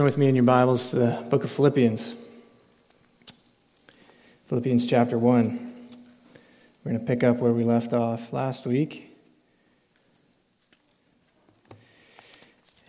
Turn 0.00 0.06
with 0.06 0.16
me 0.16 0.28
in 0.28 0.34
your 0.34 0.44
Bibles 0.44 0.88
to 0.92 0.96
the 0.96 1.26
book 1.28 1.44
of 1.44 1.50
Philippians. 1.50 2.14
Philippians 4.46 4.86
chapter 4.86 5.18
1. 5.18 5.74
We're 6.82 6.92
going 6.92 6.98
to 6.98 7.06
pick 7.06 7.22
up 7.22 7.36
where 7.36 7.52
we 7.52 7.64
left 7.64 7.92
off 7.92 8.32
last 8.32 8.64
week 8.64 9.14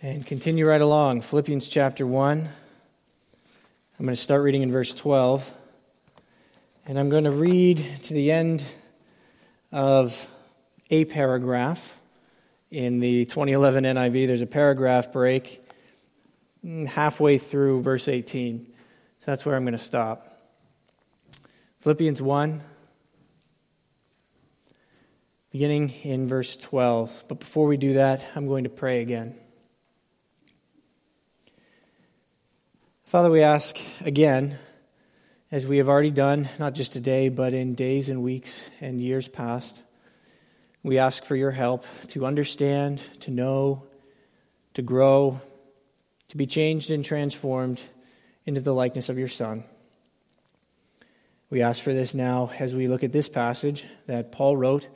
and 0.00 0.24
continue 0.24 0.66
right 0.66 0.80
along. 0.80 1.20
Philippians 1.20 1.68
chapter 1.68 2.06
1. 2.06 2.38
I'm 2.38 4.06
going 4.06 4.08
to 4.08 4.16
start 4.16 4.40
reading 4.40 4.62
in 4.62 4.72
verse 4.72 4.94
12. 4.94 5.52
And 6.86 6.98
I'm 6.98 7.10
going 7.10 7.24
to 7.24 7.30
read 7.30 7.86
to 8.04 8.14
the 8.14 8.32
end 8.32 8.64
of 9.70 10.26
a 10.88 11.04
paragraph. 11.04 11.98
In 12.70 13.00
the 13.00 13.26
2011 13.26 13.84
NIV, 13.84 14.26
there's 14.26 14.40
a 14.40 14.46
paragraph 14.46 15.12
break 15.12 15.61
Mm, 16.64 16.86
halfway 16.86 17.38
through 17.38 17.82
verse 17.82 18.06
18. 18.06 18.66
So 19.18 19.30
that's 19.30 19.44
where 19.44 19.56
I'm 19.56 19.64
going 19.64 19.72
to 19.72 19.78
stop. 19.78 20.38
Philippians 21.80 22.22
1, 22.22 22.60
beginning 25.50 25.90
in 26.04 26.28
verse 26.28 26.56
12. 26.56 27.24
But 27.26 27.40
before 27.40 27.66
we 27.66 27.76
do 27.76 27.94
that, 27.94 28.24
I'm 28.36 28.46
going 28.46 28.62
to 28.64 28.70
pray 28.70 29.00
again. 29.00 29.34
Father, 33.04 33.30
we 33.30 33.42
ask 33.42 33.76
again, 34.04 34.58
as 35.50 35.66
we 35.66 35.78
have 35.78 35.88
already 35.88 36.12
done, 36.12 36.48
not 36.60 36.74
just 36.74 36.92
today, 36.92 37.28
but 37.28 37.54
in 37.54 37.74
days 37.74 38.08
and 38.08 38.22
weeks 38.22 38.70
and 38.80 39.00
years 39.00 39.26
past, 39.26 39.82
we 40.84 40.98
ask 40.98 41.24
for 41.24 41.34
your 41.34 41.50
help 41.50 41.84
to 42.08 42.24
understand, 42.24 43.02
to 43.20 43.32
know, 43.32 43.82
to 44.74 44.82
grow, 44.82 45.40
to 46.32 46.38
be 46.38 46.46
changed 46.46 46.90
and 46.90 47.04
transformed 47.04 47.78
into 48.46 48.58
the 48.58 48.72
likeness 48.72 49.10
of 49.10 49.18
your 49.18 49.28
Son. 49.28 49.64
We 51.50 51.60
ask 51.60 51.84
for 51.84 51.92
this 51.92 52.14
now 52.14 52.50
as 52.58 52.74
we 52.74 52.88
look 52.88 53.04
at 53.04 53.12
this 53.12 53.28
passage 53.28 53.84
that 54.06 54.32
Paul 54.32 54.56
wrote 54.56 54.88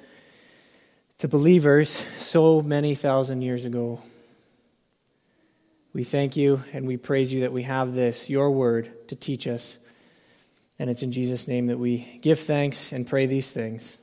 to 1.18 1.28
believers 1.28 1.90
so 2.16 2.62
many 2.62 2.94
thousand 2.94 3.42
years 3.42 3.66
ago. 3.66 4.00
We 5.92 6.04
thank 6.04 6.38
you 6.38 6.62
and 6.72 6.86
we 6.86 6.96
praise 6.96 7.34
you 7.34 7.42
that 7.42 7.52
we 7.52 7.64
have 7.64 7.92
this, 7.92 8.30
your 8.30 8.50
word, 8.50 9.06
to 9.08 9.14
teach 9.14 9.46
us. 9.46 9.78
And 10.78 10.88
it's 10.88 11.02
in 11.02 11.12
Jesus' 11.12 11.46
name 11.46 11.66
that 11.66 11.78
we 11.78 12.18
give 12.22 12.40
thanks 12.40 12.92
and 12.92 13.06
pray 13.06 13.26
these 13.26 13.52
things. 13.52 13.98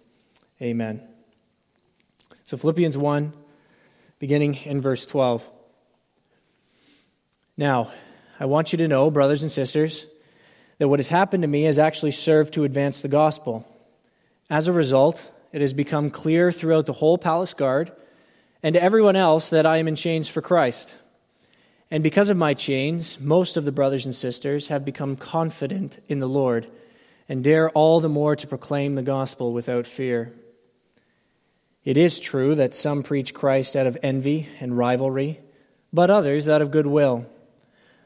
Amen. 0.62 1.02
So, 2.44 2.58
Philippians 2.58 2.96
1, 2.96 3.34
beginning 4.20 4.54
in 4.54 4.82
verse 4.82 5.08
12. 5.08 5.50
Now, 7.58 7.92
I 8.40 8.46
want 8.46 8.72
you 8.72 8.78
to 8.80 8.88
know, 8.88 9.12
brothers 9.12 9.44
and 9.44 9.52
sisters, 9.52 10.08
that 10.80 10.90
what 10.90 11.00
has 11.00 11.10
happened 11.10 11.44
to 11.44 11.48
me 11.48 11.64
has 11.64 11.78
actually 11.78 12.12
served 12.12 12.54
to 12.54 12.64
advance 12.64 13.02
the 13.02 13.08
gospel. 13.08 13.68
As 14.50 14.68
a 14.68 14.74
result, 14.74 15.30
it 15.52 15.62
has 15.62 15.74
become 15.74 16.10
clear 16.10 16.52
throughout 16.52 16.88
the 16.88 16.94
whole 16.94 17.18
palace 17.18 17.54
guard 17.54 17.92
and 18.64 18.74
to 18.74 18.82
everyone 18.82 19.16
else 19.16 19.50
that 19.52 19.66
I 19.66 19.78
am 19.78 19.88
in 19.88 19.96
chains 19.96 20.28
for 20.28 20.42
Christ. 20.42 20.98
And 21.92 22.02
because 22.02 22.32
of 22.32 22.38
my 22.38 22.56
chains, 22.56 23.20
most 23.20 23.56
of 23.56 23.66
the 23.66 23.72
brothers 23.72 24.06
and 24.06 24.16
sisters 24.16 24.70
have 24.70 24.84
become 24.84 25.16
confident 25.16 26.04
in 26.08 26.18
the 26.18 26.28
Lord 26.28 26.68
and 27.30 27.44
dare 27.44 27.70
all 27.70 28.00
the 28.00 28.10
more 28.10 28.36
to 28.36 28.48
proclaim 28.48 28.96
the 28.96 29.04
gospel 29.04 29.54
without 29.54 29.86
fear. 29.86 30.34
It 31.86 31.98
is 31.98 32.20
true 32.20 32.56
that 32.56 32.74
some 32.74 33.04
preach 33.04 33.34
Christ 33.34 33.76
out 33.76 33.86
of 33.86 33.98
envy 34.02 34.50
and 34.60 34.78
rivalry, 34.78 35.40
but 35.92 36.10
others 36.10 36.50
out 36.50 36.62
of 36.62 36.72
goodwill. 36.72 37.28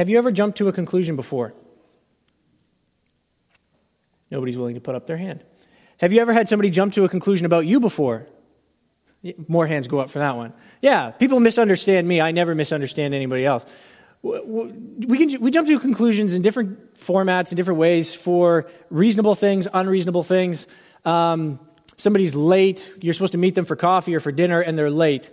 Have 0.00 0.08
you 0.08 0.16
ever 0.16 0.32
jumped 0.32 0.56
to 0.56 0.68
a 0.68 0.72
conclusion 0.72 1.14
before? 1.14 1.52
Nobody's 4.30 4.56
willing 4.56 4.76
to 4.76 4.80
put 4.80 4.94
up 4.94 5.06
their 5.06 5.18
hand. 5.18 5.44
Have 5.98 6.10
you 6.10 6.22
ever 6.22 6.32
had 6.32 6.48
somebody 6.48 6.70
jump 6.70 6.94
to 6.94 7.04
a 7.04 7.08
conclusion 7.10 7.44
about 7.44 7.66
you 7.66 7.80
before? 7.80 8.26
More 9.46 9.66
hands 9.66 9.88
go 9.88 9.98
up 9.98 10.08
for 10.08 10.20
that 10.20 10.36
one. 10.36 10.54
Yeah, 10.80 11.10
people 11.10 11.38
misunderstand 11.38 12.08
me. 12.08 12.18
I 12.18 12.30
never 12.30 12.54
misunderstand 12.54 13.12
anybody 13.12 13.44
else. 13.44 13.66
We, 14.22 15.18
can, 15.18 15.38
we 15.38 15.50
jump 15.50 15.68
to 15.68 15.78
conclusions 15.78 16.32
in 16.32 16.40
different 16.40 16.94
formats, 16.94 17.52
in 17.52 17.56
different 17.56 17.78
ways 17.78 18.14
for 18.14 18.70
reasonable 18.88 19.34
things, 19.34 19.68
unreasonable 19.70 20.22
things. 20.22 20.66
Um, 21.04 21.60
somebody's 21.98 22.34
late. 22.34 22.90
You're 23.02 23.12
supposed 23.12 23.32
to 23.32 23.38
meet 23.38 23.54
them 23.54 23.66
for 23.66 23.76
coffee 23.76 24.14
or 24.14 24.20
for 24.20 24.32
dinner, 24.32 24.62
and 24.62 24.78
they're 24.78 24.88
late 24.88 25.30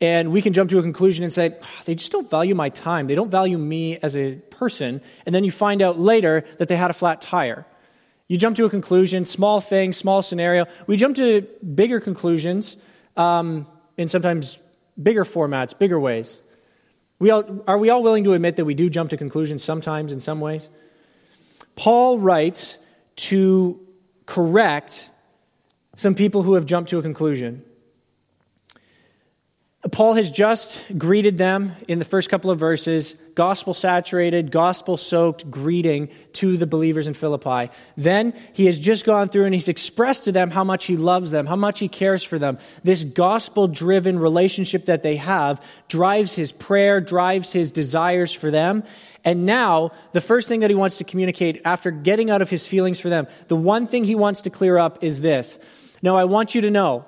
and 0.00 0.30
we 0.30 0.42
can 0.42 0.52
jump 0.52 0.70
to 0.70 0.78
a 0.78 0.82
conclusion 0.82 1.24
and 1.24 1.32
say, 1.32 1.56
oh, 1.60 1.82
they 1.86 1.94
just 1.94 2.12
don't 2.12 2.28
value 2.28 2.54
my 2.54 2.68
time. 2.68 3.06
They 3.06 3.14
don't 3.14 3.30
value 3.30 3.56
me 3.56 3.96
as 3.98 4.16
a 4.16 4.34
person. 4.34 5.00
And 5.24 5.34
then 5.34 5.42
you 5.42 5.50
find 5.50 5.80
out 5.80 5.98
later 5.98 6.44
that 6.58 6.68
they 6.68 6.76
had 6.76 6.90
a 6.90 6.94
flat 6.94 7.22
tire. 7.22 7.66
You 8.28 8.36
jump 8.36 8.56
to 8.56 8.64
a 8.64 8.70
conclusion, 8.70 9.24
small 9.24 9.60
thing, 9.60 9.92
small 9.92 10.20
scenario. 10.20 10.66
We 10.86 10.96
jump 10.96 11.16
to 11.16 11.42
bigger 11.74 12.00
conclusions 12.00 12.76
um, 13.16 13.66
in 13.96 14.08
sometimes 14.08 14.58
bigger 15.00 15.24
formats, 15.24 15.78
bigger 15.78 15.98
ways. 15.98 16.42
We 17.18 17.30
all, 17.30 17.64
are 17.66 17.78
we 17.78 17.88
all 17.88 18.02
willing 18.02 18.24
to 18.24 18.34
admit 18.34 18.56
that 18.56 18.64
we 18.64 18.74
do 18.74 18.90
jump 18.90 19.10
to 19.10 19.16
conclusions 19.16 19.64
sometimes 19.64 20.12
in 20.12 20.20
some 20.20 20.40
ways? 20.40 20.68
Paul 21.74 22.18
writes 22.18 22.78
to 23.16 23.80
correct 24.26 25.10
some 25.94 26.14
people 26.14 26.42
who 26.42 26.54
have 26.54 26.66
jumped 26.66 26.90
to 26.90 26.98
a 26.98 27.02
conclusion. 27.02 27.64
Paul 29.92 30.14
has 30.14 30.30
just 30.30 30.82
greeted 30.98 31.38
them 31.38 31.72
in 31.86 31.98
the 31.98 32.04
first 32.04 32.28
couple 32.28 32.50
of 32.50 32.58
verses, 32.58 33.14
gospel 33.34 33.72
saturated, 33.72 34.50
gospel 34.50 34.96
soaked 34.96 35.48
greeting 35.50 36.08
to 36.32 36.56
the 36.56 36.66
believers 36.66 37.06
in 37.06 37.14
Philippi. 37.14 37.70
Then 37.96 38.34
he 38.52 38.66
has 38.66 38.78
just 38.80 39.04
gone 39.04 39.28
through 39.28 39.44
and 39.44 39.54
he's 39.54 39.68
expressed 39.68 40.24
to 40.24 40.32
them 40.32 40.50
how 40.50 40.64
much 40.64 40.86
he 40.86 40.96
loves 40.96 41.30
them, 41.30 41.46
how 41.46 41.56
much 41.56 41.78
he 41.78 41.88
cares 41.88 42.24
for 42.24 42.38
them. 42.38 42.58
This 42.82 43.04
gospel 43.04 43.68
driven 43.68 44.18
relationship 44.18 44.86
that 44.86 45.02
they 45.02 45.16
have 45.16 45.62
drives 45.88 46.34
his 46.34 46.52
prayer, 46.52 47.00
drives 47.00 47.52
his 47.52 47.70
desires 47.70 48.32
for 48.32 48.50
them. 48.50 48.82
And 49.24 49.44
now, 49.44 49.92
the 50.12 50.20
first 50.20 50.48
thing 50.48 50.60
that 50.60 50.70
he 50.70 50.76
wants 50.76 50.98
to 50.98 51.04
communicate 51.04 51.62
after 51.64 51.90
getting 51.90 52.30
out 52.30 52.42
of 52.42 52.50
his 52.50 52.66
feelings 52.66 52.98
for 52.98 53.08
them, 53.08 53.28
the 53.48 53.56
one 53.56 53.86
thing 53.86 54.04
he 54.04 54.14
wants 54.14 54.42
to 54.42 54.50
clear 54.50 54.78
up 54.78 55.04
is 55.04 55.20
this. 55.20 55.58
Now, 56.02 56.16
I 56.16 56.24
want 56.24 56.54
you 56.54 56.60
to 56.62 56.70
know 56.70 57.04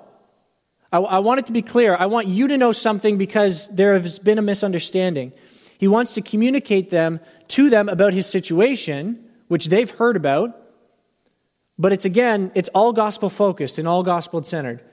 I, 0.91 0.97
I 0.97 1.19
want 1.19 1.39
it 1.39 1.45
to 1.47 1.51
be 1.51 1.61
clear. 1.61 1.95
I 1.95 2.07
want 2.07 2.27
you 2.27 2.47
to 2.47 2.57
know 2.57 2.71
something 2.71 3.17
because 3.17 3.67
there 3.69 3.99
has 3.99 4.19
been 4.19 4.37
a 4.37 4.41
misunderstanding. 4.41 5.33
He 5.77 5.87
wants 5.87 6.13
to 6.13 6.21
communicate 6.21 6.89
them 6.89 7.19
to 7.49 7.69
them 7.69 7.89
about 7.89 8.13
his 8.13 8.25
situation, 8.25 9.23
which 9.47 9.67
they've 9.67 9.89
heard 9.89 10.15
about. 10.15 10.55
But 11.77 11.93
it's 11.93 12.05
again, 12.05 12.51
it's 12.55 12.69
all 12.69 12.91
gospel 12.91 13.29
focused 13.29 13.79
and 13.79 13.87
all 13.87 14.03
gospel 14.03 14.43
centered. 14.43 14.83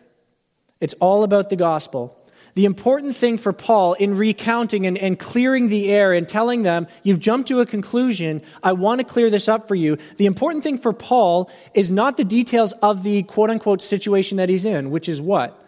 It's 0.80 0.94
all 0.94 1.24
about 1.24 1.50
the 1.50 1.56
gospel. 1.56 2.16
The 2.54 2.64
important 2.64 3.14
thing 3.16 3.36
for 3.36 3.52
Paul 3.52 3.94
in 3.94 4.16
recounting 4.16 4.86
and, 4.86 4.96
and, 4.96 5.18
clearing 5.18 5.68
the 5.68 5.90
air 5.92 6.14
and 6.14 6.26
telling 6.26 6.62
them, 6.62 6.86
you've 7.02 7.20
jumped 7.20 7.48
to 7.48 7.60
a 7.60 7.66
conclusion, 7.66 8.40
I 8.62 8.72
want 8.72 9.00
to 9.00 9.04
clear 9.04 9.28
this 9.28 9.46
up 9.46 9.68
for 9.68 9.74
you. 9.74 9.98
The 10.16 10.24
important 10.24 10.64
thing 10.64 10.78
for 10.78 10.94
Paul 10.94 11.50
is 11.74 11.92
not 11.92 12.16
the 12.16 12.24
details 12.24 12.72
of 12.80 13.02
the 13.02 13.24
quote 13.24 13.50
unquote 13.50 13.82
situation 13.82 14.38
that 14.38 14.48
he's 14.48 14.64
in, 14.64 14.90
which 14.90 15.06
is 15.06 15.20
what? 15.20 15.65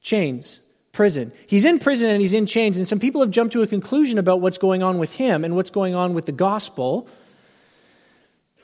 Chains, 0.00 0.60
prison. 0.92 1.32
He's 1.46 1.64
in 1.64 1.78
prison 1.78 2.10
and 2.10 2.20
he's 2.20 2.34
in 2.34 2.46
chains, 2.46 2.78
and 2.78 2.86
some 2.86 2.98
people 2.98 3.20
have 3.20 3.30
jumped 3.30 3.52
to 3.52 3.62
a 3.62 3.66
conclusion 3.66 4.18
about 4.18 4.40
what's 4.40 4.58
going 4.58 4.82
on 4.82 4.98
with 4.98 5.14
him 5.14 5.44
and 5.44 5.54
what's 5.54 5.70
going 5.70 5.94
on 5.94 6.14
with 6.14 6.26
the 6.26 6.32
gospel. 6.32 7.08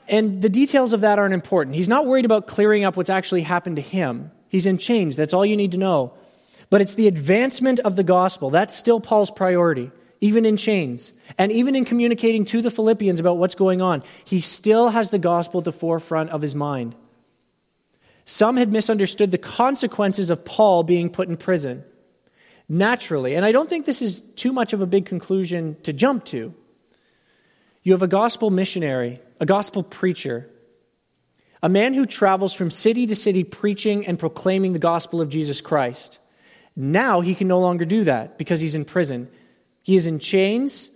And 0.07 0.41
the 0.41 0.49
details 0.49 0.93
of 0.93 1.01
that 1.01 1.17
aren't 1.17 1.33
important. 1.33 1.75
He's 1.75 1.89
not 1.89 2.05
worried 2.05 2.25
about 2.25 2.47
clearing 2.47 2.83
up 2.83 2.97
what's 2.97 3.09
actually 3.09 3.41
happened 3.41 3.77
to 3.77 3.81
him. 3.81 4.31
He's 4.49 4.67
in 4.67 4.77
chains. 4.77 5.15
That's 5.15 5.33
all 5.33 5.45
you 5.45 5.57
need 5.57 5.71
to 5.71 5.77
know. 5.77 6.13
But 6.69 6.81
it's 6.81 6.95
the 6.95 7.07
advancement 7.07 7.79
of 7.79 7.95
the 7.95 8.03
gospel. 8.03 8.49
That's 8.49 8.75
still 8.75 8.99
Paul's 8.99 9.31
priority, 9.31 9.91
even 10.19 10.45
in 10.45 10.57
chains. 10.57 11.13
And 11.37 11.51
even 11.51 11.75
in 11.75 11.85
communicating 11.85 12.45
to 12.45 12.61
the 12.61 12.71
Philippians 12.71 13.19
about 13.19 13.37
what's 13.37 13.55
going 13.55 13.81
on, 13.81 14.03
he 14.23 14.39
still 14.39 14.89
has 14.89 15.09
the 15.09 15.19
gospel 15.19 15.59
at 15.59 15.65
the 15.65 15.71
forefront 15.71 16.29
of 16.31 16.41
his 16.41 16.55
mind. 16.55 16.95
Some 18.25 18.57
had 18.57 18.71
misunderstood 18.71 19.31
the 19.31 19.37
consequences 19.37 20.29
of 20.29 20.43
Paul 20.43 20.83
being 20.83 21.09
put 21.09 21.29
in 21.29 21.37
prison. 21.37 21.83
naturally. 22.67 23.35
And 23.35 23.45
I 23.45 23.51
don't 23.51 23.69
think 23.69 23.85
this 23.85 24.01
is 24.01 24.21
too 24.21 24.51
much 24.51 24.73
of 24.73 24.81
a 24.81 24.85
big 24.87 25.05
conclusion 25.05 25.77
to 25.83 25.93
jump 25.93 26.25
to. 26.25 26.53
You 27.83 27.91
have 27.91 28.01
a 28.01 28.07
gospel 28.07 28.49
missionary, 28.49 29.21
a 29.39 29.45
gospel 29.45 29.83
preacher, 29.83 30.49
a 31.61 31.69
man 31.69 31.93
who 31.93 32.05
travels 32.05 32.53
from 32.53 32.71
city 32.71 33.05
to 33.07 33.15
city 33.15 33.43
preaching 33.43 34.07
and 34.07 34.17
proclaiming 34.17 34.73
the 34.73 34.79
gospel 34.79 35.21
of 35.21 35.29
Jesus 35.29 35.61
Christ. 35.61 36.19
Now 36.75 37.21
he 37.21 37.35
can 37.35 37.47
no 37.47 37.59
longer 37.59 37.85
do 37.85 38.03
that 38.05 38.37
because 38.37 38.59
he's 38.59 38.75
in 38.75 38.85
prison. 38.85 39.29
He 39.83 39.95
is 39.95 40.07
in 40.07 40.19
chains 40.19 40.89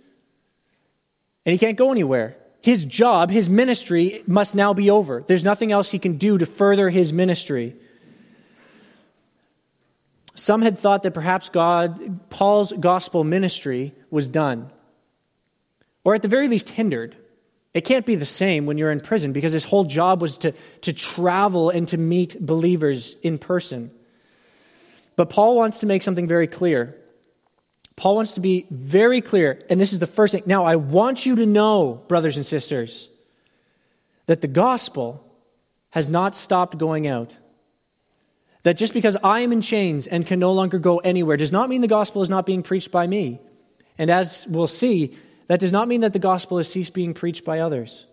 and 1.46 1.52
he 1.52 1.58
can't 1.58 1.78
go 1.78 1.90
anywhere. 1.90 2.36
His 2.62 2.84
job, 2.84 3.30
his 3.30 3.48
ministry 3.48 4.22
must 4.26 4.54
now 4.54 4.74
be 4.74 4.90
over. 4.90 5.24
There's 5.26 5.44
nothing 5.44 5.72
else 5.72 5.90
he 5.90 5.98
can 5.98 6.18
do 6.18 6.36
to 6.36 6.46
further 6.46 6.90
his 6.90 7.12
ministry. 7.12 7.74
Some 10.34 10.62
had 10.62 10.78
thought 10.78 11.02
that 11.02 11.12
perhaps 11.12 11.48
God, 11.48 12.30
Paul's 12.30 12.72
gospel 12.72 13.24
ministry 13.24 13.92
was 14.10 14.28
done, 14.28 14.70
or 16.04 16.14
at 16.14 16.22
the 16.22 16.28
very 16.28 16.48
least 16.48 16.70
hindered. 16.70 17.16
It 17.72 17.82
can't 17.82 18.04
be 18.04 18.14
the 18.14 18.26
same 18.26 18.66
when 18.66 18.78
you're 18.78 18.90
in 18.90 19.00
prison 19.00 19.32
because 19.32 19.52
his 19.52 19.64
whole 19.64 19.84
job 19.84 20.20
was 20.20 20.38
to, 20.38 20.52
to 20.82 20.92
travel 20.92 21.70
and 21.70 21.86
to 21.88 21.98
meet 21.98 22.44
believers 22.44 23.14
in 23.22 23.38
person. 23.38 23.90
But 25.16 25.30
Paul 25.30 25.56
wants 25.56 25.80
to 25.80 25.86
make 25.86 26.02
something 26.02 26.26
very 26.26 26.46
clear. 26.46 26.96
Paul 28.00 28.16
wants 28.16 28.32
to 28.32 28.40
be 28.40 28.64
very 28.70 29.20
clear, 29.20 29.62
and 29.68 29.78
this 29.78 29.92
is 29.92 29.98
the 29.98 30.06
first 30.06 30.32
thing. 30.32 30.44
Now, 30.46 30.64
I 30.64 30.76
want 30.76 31.26
you 31.26 31.36
to 31.36 31.44
know, 31.44 32.02
brothers 32.08 32.38
and 32.38 32.46
sisters, 32.46 33.10
that 34.24 34.40
the 34.40 34.48
gospel 34.48 35.22
has 35.90 36.08
not 36.08 36.34
stopped 36.34 36.78
going 36.78 37.06
out. 37.06 37.36
That 38.62 38.78
just 38.78 38.94
because 38.94 39.18
I 39.22 39.40
am 39.40 39.52
in 39.52 39.60
chains 39.60 40.06
and 40.06 40.26
can 40.26 40.38
no 40.38 40.54
longer 40.54 40.78
go 40.78 40.96
anywhere 41.00 41.36
does 41.36 41.52
not 41.52 41.68
mean 41.68 41.82
the 41.82 41.88
gospel 41.88 42.22
is 42.22 42.30
not 42.30 42.46
being 42.46 42.62
preached 42.62 42.90
by 42.90 43.06
me. 43.06 43.38
And 43.98 44.10
as 44.10 44.46
we'll 44.48 44.66
see, 44.66 45.14
that 45.48 45.60
does 45.60 45.70
not 45.70 45.86
mean 45.86 46.00
that 46.00 46.14
the 46.14 46.18
gospel 46.18 46.56
has 46.56 46.72
ceased 46.72 46.94
being 46.94 47.12
preached 47.12 47.44
by 47.44 47.58
others. 47.58 48.06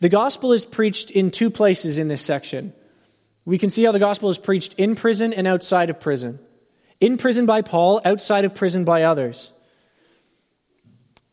The 0.00 0.08
gospel 0.08 0.52
is 0.52 0.64
preached 0.64 1.12
in 1.12 1.30
two 1.30 1.50
places 1.50 1.96
in 1.96 2.08
this 2.08 2.22
section. 2.22 2.72
We 3.44 3.56
can 3.56 3.70
see 3.70 3.84
how 3.84 3.92
the 3.92 4.00
gospel 4.00 4.30
is 4.30 4.38
preached 4.38 4.74
in 4.74 4.96
prison 4.96 5.32
and 5.32 5.46
outside 5.46 5.90
of 5.90 6.00
prison 6.00 6.40
in 7.00 7.16
prison 7.16 7.46
by 7.46 7.62
Paul, 7.62 8.00
outside 8.04 8.44
of 8.44 8.54
prison 8.54 8.84
by 8.84 9.04
others. 9.04 9.52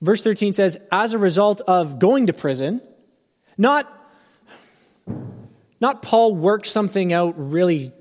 Verse 0.01 0.23
13 0.23 0.53
says, 0.53 0.77
as 0.91 1.13
a 1.13 1.17
result 1.17 1.61
of 1.61 1.99
going 1.99 2.27
to 2.27 2.33
prison, 2.33 2.81
not, 3.57 3.91
not 5.81 6.01
Paul 6.01 6.35
worked 6.35 6.67
something 6.67 7.11
out 7.11 7.33
really 7.37 7.91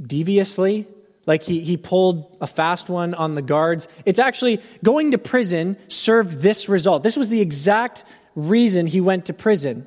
deviously, 0.00 0.86
like 1.26 1.42
he, 1.42 1.60
he 1.60 1.76
pulled 1.76 2.36
a 2.40 2.46
fast 2.46 2.90
one 2.90 3.14
on 3.14 3.34
the 3.34 3.42
guards. 3.42 3.88
It's 4.04 4.18
actually 4.18 4.60
going 4.82 5.12
to 5.12 5.18
prison 5.18 5.78
served 5.88 6.42
this 6.42 6.68
result. 6.68 7.02
This 7.02 7.16
was 7.16 7.28
the 7.28 7.40
exact 7.40 8.04
reason 8.34 8.86
he 8.86 9.00
went 9.00 9.26
to 9.26 9.32
prison, 9.32 9.86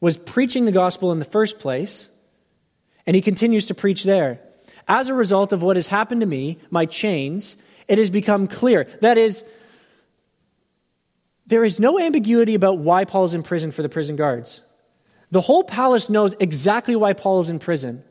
was 0.00 0.16
preaching 0.16 0.64
the 0.64 0.72
gospel 0.72 1.12
in 1.12 1.20
the 1.20 1.24
first 1.24 1.60
place, 1.60 2.10
and 3.06 3.14
he 3.14 3.22
continues 3.22 3.66
to 3.66 3.74
preach 3.74 4.02
there. 4.02 4.40
As 4.86 5.08
a 5.08 5.14
result 5.14 5.52
of 5.52 5.62
what 5.62 5.76
has 5.76 5.88
happened 5.88 6.20
to 6.20 6.26
me, 6.26 6.58
my 6.70 6.84
chains, 6.86 7.56
it 7.88 7.98
has 7.98 8.10
become 8.10 8.46
clear. 8.46 8.84
That 9.00 9.16
is, 9.16 9.44
there 11.46 11.64
is 11.64 11.80
no 11.80 11.98
ambiguity 11.98 12.54
about 12.54 12.78
why 12.78 13.04
Paul 13.04 13.24
is 13.24 13.34
in 13.34 13.42
prison 13.42 13.70
for 13.70 13.82
the 13.82 13.88
prison 13.88 14.16
guards. 14.16 14.62
The 15.30 15.40
whole 15.40 15.64
palace 15.64 16.10
knows 16.10 16.34
exactly 16.38 16.96
why 16.96 17.12
Paul 17.12 17.40
is 17.40 17.50
in 17.50 17.58
prison. 17.58 18.04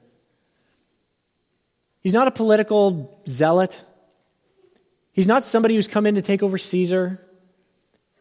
He's 2.01 2.13
not 2.13 2.27
a 2.27 2.31
political 2.31 3.21
zealot. 3.27 3.83
He's 5.13 5.27
not 5.27 5.43
somebody 5.43 5.75
who's 5.75 5.87
come 5.87 6.05
in 6.05 6.15
to 6.15 6.21
take 6.21 6.43
over 6.43 6.57
Caesar. 6.57 7.25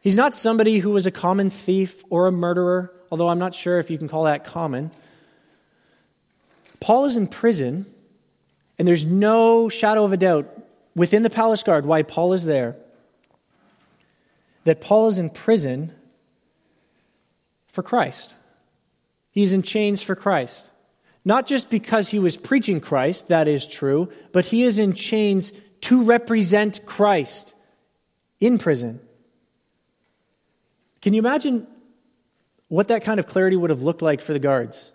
He's 0.02 0.16
not 0.16 0.34
somebody 0.34 0.78
who 0.78 0.90
was 0.90 1.06
a 1.06 1.10
common 1.10 1.50
thief 1.50 2.04
or 2.10 2.26
a 2.26 2.32
murderer, 2.32 2.92
although 3.10 3.28
I'm 3.28 3.38
not 3.38 3.54
sure 3.54 3.78
if 3.78 3.90
you 3.90 3.98
can 3.98 4.08
call 4.08 4.24
that 4.24 4.44
common. 4.44 4.90
Paul 6.80 7.06
is 7.06 7.16
in 7.16 7.26
prison 7.26 7.86
and 8.82 8.88
there's 8.88 9.06
no 9.06 9.68
shadow 9.68 10.02
of 10.02 10.12
a 10.12 10.16
doubt 10.16 10.50
within 10.96 11.22
the 11.22 11.30
palace 11.30 11.62
guard 11.62 11.86
why 11.86 12.02
Paul 12.02 12.32
is 12.32 12.46
there 12.46 12.74
that 14.64 14.80
Paul 14.80 15.06
is 15.06 15.20
in 15.20 15.30
prison 15.30 15.92
for 17.68 17.84
Christ. 17.84 18.34
He's 19.30 19.52
in 19.52 19.62
chains 19.62 20.02
for 20.02 20.16
Christ. 20.16 20.72
Not 21.24 21.46
just 21.46 21.70
because 21.70 22.08
he 22.08 22.18
was 22.18 22.36
preaching 22.36 22.80
Christ, 22.80 23.28
that 23.28 23.46
is 23.46 23.68
true, 23.68 24.10
but 24.32 24.46
he 24.46 24.64
is 24.64 24.80
in 24.80 24.94
chains 24.94 25.52
to 25.82 26.02
represent 26.02 26.84
Christ 26.84 27.54
in 28.40 28.58
prison. 28.58 28.98
Can 31.02 31.14
you 31.14 31.20
imagine 31.20 31.68
what 32.66 32.88
that 32.88 33.04
kind 33.04 33.20
of 33.20 33.28
clarity 33.28 33.54
would 33.54 33.70
have 33.70 33.82
looked 33.82 34.02
like 34.02 34.20
for 34.20 34.32
the 34.32 34.40
guards? 34.40 34.90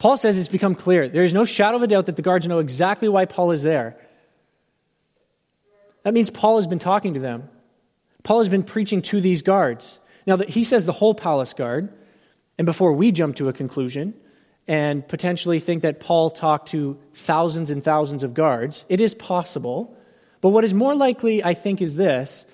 Paul 0.00 0.16
says 0.16 0.38
it's 0.38 0.48
become 0.48 0.74
clear. 0.74 1.08
There 1.08 1.24
is 1.24 1.34
no 1.34 1.44
shadow 1.44 1.76
of 1.76 1.82
a 1.82 1.86
doubt 1.86 2.06
that 2.06 2.16
the 2.16 2.22
guards 2.22 2.48
know 2.48 2.58
exactly 2.58 3.06
why 3.06 3.26
Paul 3.26 3.50
is 3.50 3.62
there. 3.62 3.96
That 6.04 6.14
means 6.14 6.30
Paul 6.30 6.56
has 6.56 6.66
been 6.66 6.78
talking 6.78 7.12
to 7.14 7.20
them. 7.20 7.50
Paul 8.22 8.38
has 8.38 8.48
been 8.48 8.62
preaching 8.62 9.02
to 9.02 9.20
these 9.20 9.42
guards. 9.42 9.98
Now, 10.26 10.36
that 10.36 10.48
he 10.48 10.64
says 10.64 10.86
the 10.86 10.92
whole 10.92 11.14
palace 11.14 11.52
guard, 11.52 11.92
and 12.56 12.64
before 12.64 12.94
we 12.94 13.12
jump 13.12 13.36
to 13.36 13.50
a 13.50 13.52
conclusion 13.52 14.14
and 14.66 15.06
potentially 15.06 15.60
think 15.60 15.82
that 15.82 16.00
Paul 16.00 16.30
talked 16.30 16.70
to 16.70 16.98
thousands 17.12 17.70
and 17.70 17.84
thousands 17.84 18.24
of 18.24 18.32
guards, 18.32 18.86
it 18.88 19.00
is 19.00 19.12
possible. 19.12 19.94
But 20.40 20.48
what 20.48 20.64
is 20.64 20.72
more 20.72 20.94
likely, 20.94 21.44
I 21.44 21.52
think, 21.52 21.82
is 21.82 21.96
this 21.96 22.46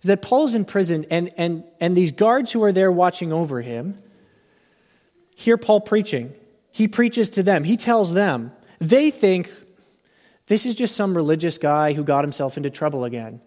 is 0.00 0.08
that 0.08 0.22
Paul 0.22 0.44
is 0.44 0.56
in 0.56 0.64
prison, 0.64 1.06
and, 1.08 1.30
and, 1.36 1.62
and 1.78 1.96
these 1.96 2.10
guards 2.10 2.50
who 2.50 2.64
are 2.64 2.72
there 2.72 2.90
watching 2.90 3.32
over 3.32 3.60
him 3.60 3.96
hear 5.36 5.56
Paul 5.56 5.82
preaching. 5.82 6.34
He 6.72 6.88
preaches 6.88 7.30
to 7.30 7.42
them, 7.42 7.64
he 7.64 7.76
tells 7.76 8.14
them. 8.14 8.52
They 8.78 9.10
think 9.10 9.52
this 10.46 10.64
is 10.64 10.74
just 10.74 10.96
some 10.96 11.16
religious 11.16 11.58
guy 11.58 11.92
who 11.92 12.04
got 12.04 12.24
himself 12.24 12.56
into 12.56 12.70
trouble 12.70 13.04
again. 13.04 13.40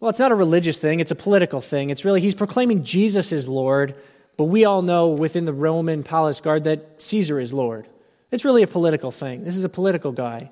Well, 0.00 0.10
it's 0.10 0.18
not 0.18 0.32
a 0.32 0.36
religious 0.36 0.78
thing, 0.78 1.00
it's 1.00 1.10
a 1.10 1.16
political 1.16 1.60
thing. 1.60 1.90
It's 1.90 2.04
really, 2.04 2.20
he's 2.20 2.34
proclaiming 2.34 2.82
Jesus 2.82 3.32
is 3.32 3.46
Lord, 3.46 3.94
but 4.36 4.44
we 4.44 4.64
all 4.64 4.82
know 4.82 5.08
within 5.08 5.44
the 5.44 5.52
Roman 5.52 6.02
palace 6.02 6.40
guard 6.40 6.64
that 6.64 7.00
Caesar 7.02 7.38
is 7.38 7.52
Lord. 7.52 7.86
It's 8.30 8.44
really 8.44 8.62
a 8.62 8.66
political 8.68 9.10
thing. 9.10 9.44
This 9.44 9.56
is 9.56 9.64
a 9.64 9.68
political 9.68 10.10
guy. 10.10 10.50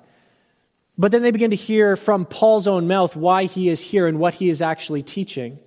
But 0.97 1.11
then 1.11 1.23
they 1.23 1.31
begin 1.31 1.49
to 1.49 1.55
hear 1.55 1.95
from 1.95 2.25
Paul's 2.25 2.67
own 2.67 2.87
mouth 2.87 3.15
why 3.15 3.45
he 3.45 3.69
is 3.69 3.81
here 3.81 4.07
and 4.07 4.19
what 4.19 4.35
he 4.35 4.49
is 4.49 4.61
actually 4.61 5.01
teaching. 5.01 5.57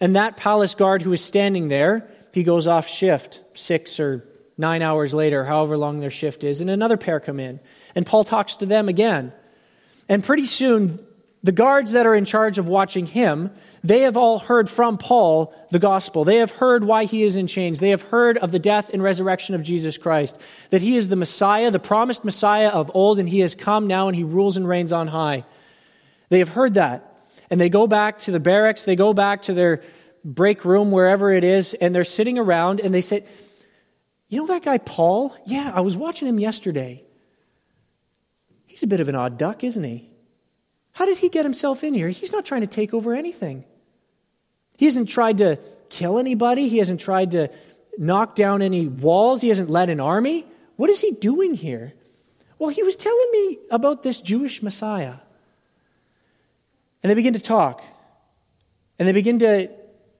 And 0.00 0.14
that 0.16 0.36
palace 0.36 0.74
guard 0.74 1.02
who 1.02 1.12
is 1.12 1.24
standing 1.24 1.68
there 1.68 2.06
he 2.34 2.42
goes 2.42 2.66
off 2.66 2.88
shift 2.88 3.40
six 3.54 4.00
or 4.00 4.26
nine 4.56 4.82
hours 4.82 5.14
later, 5.14 5.44
however 5.44 5.76
long 5.76 5.98
their 5.98 6.10
shift 6.10 6.44
is, 6.44 6.60
and 6.60 6.70
another 6.70 6.96
pair 6.96 7.20
come 7.20 7.40
in. 7.40 7.60
And 7.94 8.06
Paul 8.06 8.24
talks 8.24 8.56
to 8.56 8.66
them 8.66 8.88
again. 8.88 9.32
And 10.08 10.22
pretty 10.22 10.46
soon, 10.46 11.04
the 11.42 11.52
guards 11.52 11.92
that 11.92 12.06
are 12.06 12.14
in 12.14 12.24
charge 12.24 12.58
of 12.58 12.68
watching 12.68 13.06
him, 13.06 13.50
they 13.82 14.00
have 14.00 14.16
all 14.16 14.38
heard 14.38 14.68
from 14.68 14.96
Paul 14.96 15.54
the 15.70 15.78
gospel. 15.78 16.24
They 16.24 16.36
have 16.36 16.52
heard 16.52 16.84
why 16.84 17.04
he 17.04 17.22
is 17.22 17.36
in 17.36 17.46
chains. 17.46 17.80
They 17.80 17.90
have 17.90 18.02
heard 18.02 18.38
of 18.38 18.50
the 18.50 18.58
death 18.58 18.90
and 18.94 19.02
resurrection 19.02 19.54
of 19.54 19.62
Jesus 19.62 19.98
Christ, 19.98 20.40
that 20.70 20.80
he 20.80 20.96
is 20.96 21.08
the 21.08 21.16
Messiah, 21.16 21.70
the 21.70 21.78
promised 21.78 22.24
Messiah 22.24 22.68
of 22.68 22.90
old, 22.94 23.18
and 23.18 23.28
he 23.28 23.40
has 23.40 23.54
come 23.54 23.86
now 23.86 24.08
and 24.08 24.16
he 24.16 24.24
rules 24.24 24.56
and 24.56 24.66
reigns 24.66 24.92
on 24.92 25.08
high. 25.08 25.44
They 26.30 26.38
have 26.38 26.48
heard 26.48 26.74
that. 26.74 27.10
And 27.50 27.60
they 27.60 27.68
go 27.68 27.86
back 27.86 28.20
to 28.20 28.30
the 28.30 28.40
barracks, 28.40 28.86
they 28.86 28.96
go 28.96 29.12
back 29.12 29.42
to 29.42 29.52
their 29.52 29.82
break 30.24 30.64
room, 30.64 30.90
wherever 30.90 31.30
it 31.30 31.44
is, 31.44 31.74
and 31.74 31.94
they're 31.94 32.04
sitting 32.04 32.38
around 32.38 32.80
and 32.80 32.94
they 32.94 33.02
say, 33.02 33.26
You 34.28 34.38
know 34.38 34.46
that 34.46 34.64
guy 34.64 34.78
Paul? 34.78 35.36
Yeah, 35.46 35.72
I 35.74 35.80
was 35.80 35.96
watching 35.96 36.26
him 36.28 36.38
yesterday. 36.38 37.04
He's 38.66 38.82
a 38.82 38.86
bit 38.88 39.00
of 39.00 39.08
an 39.08 39.14
odd 39.14 39.38
duck, 39.38 39.62
isn't 39.62 39.84
he? 39.84 40.10
How 40.92 41.04
did 41.04 41.18
he 41.18 41.28
get 41.28 41.44
himself 41.44 41.84
in 41.84 41.94
here? 41.94 42.08
He's 42.08 42.32
not 42.32 42.44
trying 42.44 42.62
to 42.62 42.66
take 42.66 42.94
over 42.94 43.14
anything. 43.14 43.64
He 44.76 44.86
hasn't 44.86 45.08
tried 45.08 45.38
to 45.38 45.58
kill 45.90 46.18
anybody, 46.18 46.68
he 46.68 46.78
hasn't 46.78 47.00
tried 47.00 47.32
to 47.32 47.48
knock 47.98 48.34
down 48.34 48.62
any 48.62 48.88
walls, 48.88 49.40
he 49.40 49.48
hasn't 49.48 49.70
led 49.70 49.88
an 49.88 50.00
army. 50.00 50.46
What 50.76 50.90
is 50.90 51.00
he 51.00 51.12
doing 51.12 51.54
here? 51.54 51.92
Well, 52.58 52.70
he 52.70 52.82
was 52.82 52.96
telling 52.96 53.28
me 53.32 53.58
about 53.70 54.02
this 54.02 54.20
Jewish 54.20 54.62
Messiah. 54.62 55.14
And 57.02 57.10
they 57.10 57.14
begin 57.14 57.34
to 57.34 57.40
talk. 57.40 57.82
And 58.98 59.06
they 59.06 59.12
begin 59.12 59.38
to 59.40 59.68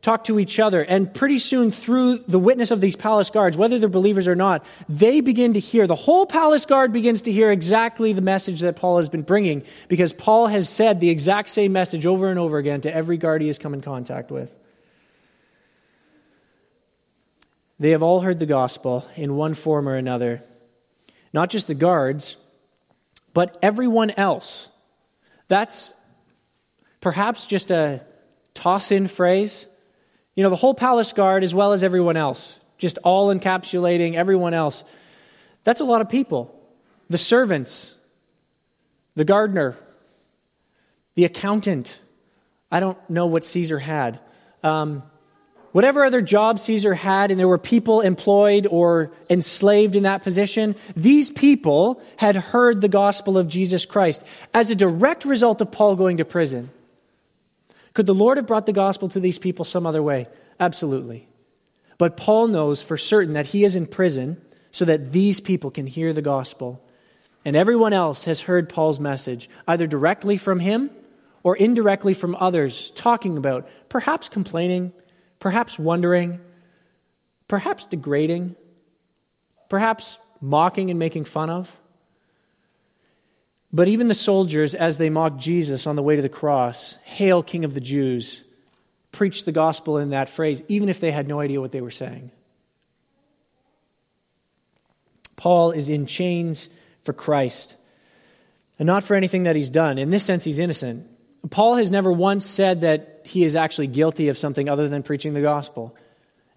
talk 0.05 0.25
to 0.25 0.39
each 0.39 0.61
other. 0.61 0.83
And 0.83 1.13
pretty 1.13 1.39
soon, 1.39 1.73
through 1.73 2.19
the 2.29 2.39
witness 2.39 2.71
of 2.71 2.83
these 2.83 2.95
palace 2.95 3.31
guards, 3.31 3.57
whether 3.57 3.79
they're 3.79 3.89
believers 3.89 4.29
or 4.29 4.35
not, 4.35 4.63
they 4.87 5.23
begin 5.23 5.55
to 5.55 5.61
hear, 5.61 5.87
the 5.87 5.95
whole 5.95 6.27
palace 6.27 6.67
guard 6.67 6.93
begins 6.93 7.23
to 7.23 7.33
hear 7.33 7.51
exactly 7.51 8.13
the 8.13 8.21
message 8.21 8.61
that 8.61 8.77
Paul 8.77 8.99
has 8.99 9.09
been 9.09 9.23
bringing 9.23 9.65
because 9.89 10.13
Paul 10.13 10.49
has 10.49 10.69
said 10.69 11.01
the 11.01 11.09
exact 11.09 11.49
same 11.49 11.73
message 11.73 12.05
over 12.05 12.29
and 12.29 12.39
over 12.39 12.59
again 12.59 12.83
to 12.83 12.95
every 12.95 13.17
guard 13.17 13.41
he 13.41 13.47
has 13.47 13.59
come 13.59 13.73
in 13.73 13.81
contact 13.81 14.31
with. 14.31 14.55
They 17.81 17.91
have 17.91 18.03
all 18.03 18.21
heard 18.21 18.39
the 18.39 18.47
gospel 18.47 19.09
in 19.17 19.37
one 19.37 19.55
form 19.55 19.89
or 19.89 19.95
another. 19.95 20.43
Not 21.33 21.49
just 21.49 21.67
the 21.67 21.75
guards, 21.75 22.37
but 23.33 23.57
everyone 23.63 24.11
else. 24.11 24.69
That's 25.49 25.95
perhaps 27.01 27.47
just 27.47 27.71
a 27.71 28.03
toss 28.53 28.93
in 28.93 29.09
phrase. 29.09 29.67
You 30.35 30.43
know, 30.43 30.51
the 30.51 30.57
whole 30.57 30.75
palace 30.75 31.13
guard 31.13 31.45
as 31.45 31.55
well 31.55 31.73
as 31.73 31.85
everyone 31.85 32.17
else, 32.17 32.61
just 32.79 32.99
all 33.05 33.33
encapsulating 33.35 34.15
everyone 34.15 34.55
else. 34.55 34.85
That's 35.63 35.81
a 35.81 35.85
lot 35.85 36.01
of 36.01 36.09
people. 36.09 36.55
The 37.09 37.19
servants, 37.19 37.95
the 39.15 39.25
gardener, 39.25 39.77
the 41.15 41.25
accountant. 41.25 42.01
I 42.71 42.81
don't 42.81 42.99
know 43.09 43.27
what 43.27 43.45
Caesar 43.45 43.79
had. 43.79 44.19
Um, 44.65 45.05
whatever 45.73 46.05
other 46.05 46.21
job 46.21 46.59
Caesar 46.59 46.95
had, 46.95 47.31
and 47.31 47.39
there 47.39 47.49
were 47.49 47.59
people 47.59 48.01
employed 48.01 48.67
or 48.69 49.13
enslaved 49.31 49.95
in 49.95 50.03
that 50.03 50.23
position, 50.23 50.75
these 50.97 51.31
people 51.31 52.03
had 52.17 52.37
heard 52.37 52.81
the 52.81 52.89
gospel 52.89 53.39
of 53.39 53.47
Jesus 53.47 53.87
Christ 53.87 54.25
as 54.53 54.71
a 54.71 54.75
direct 54.75 55.25
result 55.25 55.61
of 55.61 55.71
Paul 55.71 55.95
going 55.95 56.17
to 56.17 56.25
prison. 56.25 56.71
Could 57.95 58.07
the 58.07 58.15
Lord 58.15 58.37
have 58.37 58.47
brought 58.47 58.67
the 58.67 58.73
gospel 58.73 59.09
to 59.09 59.21
these 59.21 59.39
people 59.39 59.65
some 59.65 59.87
other 59.87 60.03
way? 60.03 60.29
Absolutely. 60.61 61.29
But 61.97 62.17
Paul 62.17 62.49
knows 62.49 62.83
for 62.83 62.97
certain 62.97 63.35
that 63.35 63.47
he 63.47 63.65
is 63.65 63.77
in 63.77 63.87
prison 63.87 64.41
so 64.71 64.85
that 64.85 65.13
these 65.13 65.41
people 65.41 65.71
can 65.71 65.87
hear 65.87 66.13
the 66.13 66.23
gospel. 66.23 66.85
And 67.45 67.55
everyone 67.55 67.93
else 67.93 68.25
has 68.25 68.43
heard 68.43 68.69
Paul's 68.69 68.99
message, 68.99 69.49
either 69.69 69.87
directly 69.87 70.37
from 70.37 70.59
him 70.59 70.91
or 71.45 71.57
indirectly 71.57 72.15
from 72.15 72.35
others, 72.41 72.91
talking 72.93 73.37
about, 73.37 73.69
perhaps 73.89 74.29
complaining, 74.29 74.93
perhaps 75.39 75.79
wondering, 75.79 76.41
perhaps 77.47 77.87
degrading, 77.87 78.57
perhaps 79.69 80.19
mocking 80.41 80.91
and 80.91 80.99
making 80.99 81.25
fun 81.25 81.51
of. 81.51 81.71
But 83.75 83.89
even 83.89 84.07
the 84.07 84.15
soldiers, 84.15 84.73
as 84.77 84.99
they 84.99 85.11
mocked 85.11 85.41
Jesus 85.41 85.89
on 85.89 85.97
the 85.97 86.03
way 86.03 86.15
to 86.15 86.23
the 86.23 86.29
cross, 86.29 86.95
Hail, 87.03 87.43
King 87.43 87.65
of 87.65 87.75
the 87.75 87.81
Jews, 87.81 88.45
preached 89.11 89.47
the 89.47 89.53
gospel 89.53 89.99
in 89.99 90.11
that 90.11 90.29
phrase, 90.29 90.63
even 90.69 90.89
if 90.89 91.01
they 91.01 91.11
had 91.11 91.27
no 91.27 91.41
idea 91.41 91.61
what 91.61 91.73
they 91.73 91.81
were 91.81 91.91
saying. 91.91 92.31
Paul 95.35 95.73
is 95.73 95.89
in 95.89 96.07
chains 96.07 96.69
for 97.03 97.13
Christ, 97.13 97.75
and 98.79 98.87
not 98.87 99.03
for 99.03 99.17
anything 99.17 99.43
that 99.43 99.57
he's 99.57 99.73
done. 99.73 99.99
In 99.99 100.11
this 100.11 100.25
sense, 100.25 100.45
he's 100.45 100.61
innocent. 100.61 101.09
Paul 101.51 101.75
has 101.75 101.91
never 101.91 102.13
once 102.13 102.47
said 102.47 102.83
that 102.83 103.23
he 103.25 103.43
is 103.43 103.57
actually 103.57 103.89
guilty 103.89 104.29
of 104.29 104.39
something 104.39 104.69
other 104.69 104.89
than 104.89 105.03
preaching 105.03 105.35
the 105.35 105.43
gospel. 105.43 105.97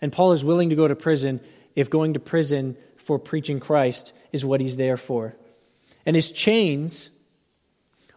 And 0.01 0.13
Paul 0.13 0.33
is 0.33 0.45
willing 0.45 0.69
to 0.69 0.75
go 0.75 0.87
to 0.87 0.95
prison 0.95 1.39
if 1.73 1.89
going 1.89 2.13
to 2.13 2.19
prison 2.19 2.77
for 2.95 3.17
preaching 3.17 3.59
Christ 3.59 4.13
is 4.31 4.45
what 4.45 4.61
he's 4.61 4.77
there 4.77 4.97
for. 4.97 5.35
And 6.07 6.15
his 6.15 6.31
chains 6.31 7.09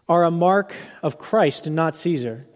are 0.09 0.23
a 0.23 0.31
mark 0.31 0.77
of 1.03 1.19
Christ 1.19 1.67
and 1.67 1.75
not 1.75 1.97
Caesar. 1.97 2.47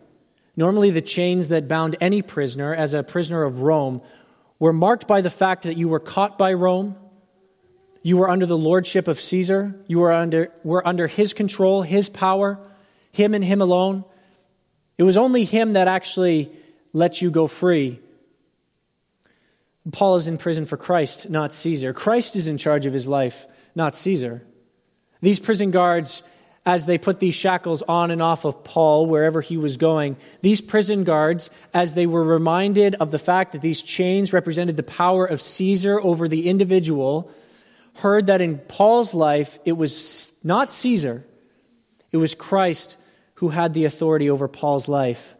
Normally, 0.56 0.90
the 0.90 1.02
chains 1.02 1.48
that 1.48 1.66
bound 1.66 1.96
any 2.00 2.22
prisoner 2.22 2.72
as 2.72 2.94
a 2.94 3.02
prisoner 3.02 3.42
of 3.42 3.60
Rome 3.60 4.00
were 4.60 4.72
marked 4.72 5.08
by 5.08 5.20
the 5.20 5.30
fact 5.30 5.64
that 5.64 5.76
you 5.76 5.88
were 5.88 5.98
caught 5.98 6.38
by 6.38 6.52
Rome, 6.52 6.94
you 8.00 8.16
were 8.16 8.30
under 8.30 8.46
the 8.46 8.56
lordship 8.56 9.08
of 9.08 9.20
Caesar, 9.20 9.74
you 9.88 9.98
were 9.98 10.12
under, 10.12 10.52
were 10.62 10.86
under 10.86 11.08
his 11.08 11.32
control, 11.32 11.82
his 11.82 12.08
power, 12.08 12.56
him 13.10 13.34
and 13.34 13.44
him 13.44 13.60
alone. 13.60 14.04
It 14.98 15.02
was 15.02 15.16
only 15.16 15.44
him 15.44 15.72
that 15.72 15.88
actually 15.88 16.52
let 16.92 17.20
you 17.20 17.32
go 17.32 17.48
free. 17.48 17.98
Paul 19.90 20.14
is 20.14 20.28
in 20.28 20.38
prison 20.38 20.64
for 20.64 20.76
Christ, 20.76 21.28
not 21.28 21.52
Caesar. 21.52 21.92
Christ 21.92 22.36
is 22.36 22.46
in 22.46 22.56
charge 22.56 22.86
of 22.86 22.92
his 22.92 23.08
life, 23.08 23.48
not 23.74 23.96
Caesar. 23.96 24.44
These 25.24 25.40
prison 25.40 25.70
guards 25.70 26.22
as 26.66 26.84
they 26.84 26.98
put 26.98 27.18
these 27.18 27.34
shackles 27.34 27.80
on 27.82 28.10
and 28.10 28.20
off 28.20 28.44
of 28.44 28.62
Paul 28.62 29.06
wherever 29.06 29.40
he 29.40 29.56
was 29.56 29.78
going. 29.78 30.18
These 30.42 30.60
prison 30.60 31.02
guards, 31.02 31.50
as 31.72 31.94
they 31.94 32.06
were 32.06 32.22
reminded 32.22 32.94
of 32.96 33.10
the 33.10 33.18
fact 33.18 33.52
that 33.52 33.62
these 33.62 33.80
chains 33.80 34.34
represented 34.34 34.76
the 34.76 34.82
power 34.82 35.24
of 35.24 35.40
Caesar 35.40 35.98
over 35.98 36.28
the 36.28 36.46
individual, 36.46 37.30
heard 37.94 38.26
that 38.26 38.42
in 38.42 38.58
Paul's 38.58 39.14
life 39.14 39.58
it 39.64 39.72
was 39.72 40.38
not 40.44 40.70
Caesar, 40.70 41.24
it 42.12 42.18
was 42.18 42.34
Christ 42.34 42.98
who 43.36 43.48
had 43.48 43.72
the 43.72 43.86
authority 43.86 44.28
over 44.28 44.46
Paul's 44.46 44.88
life. 44.88 45.34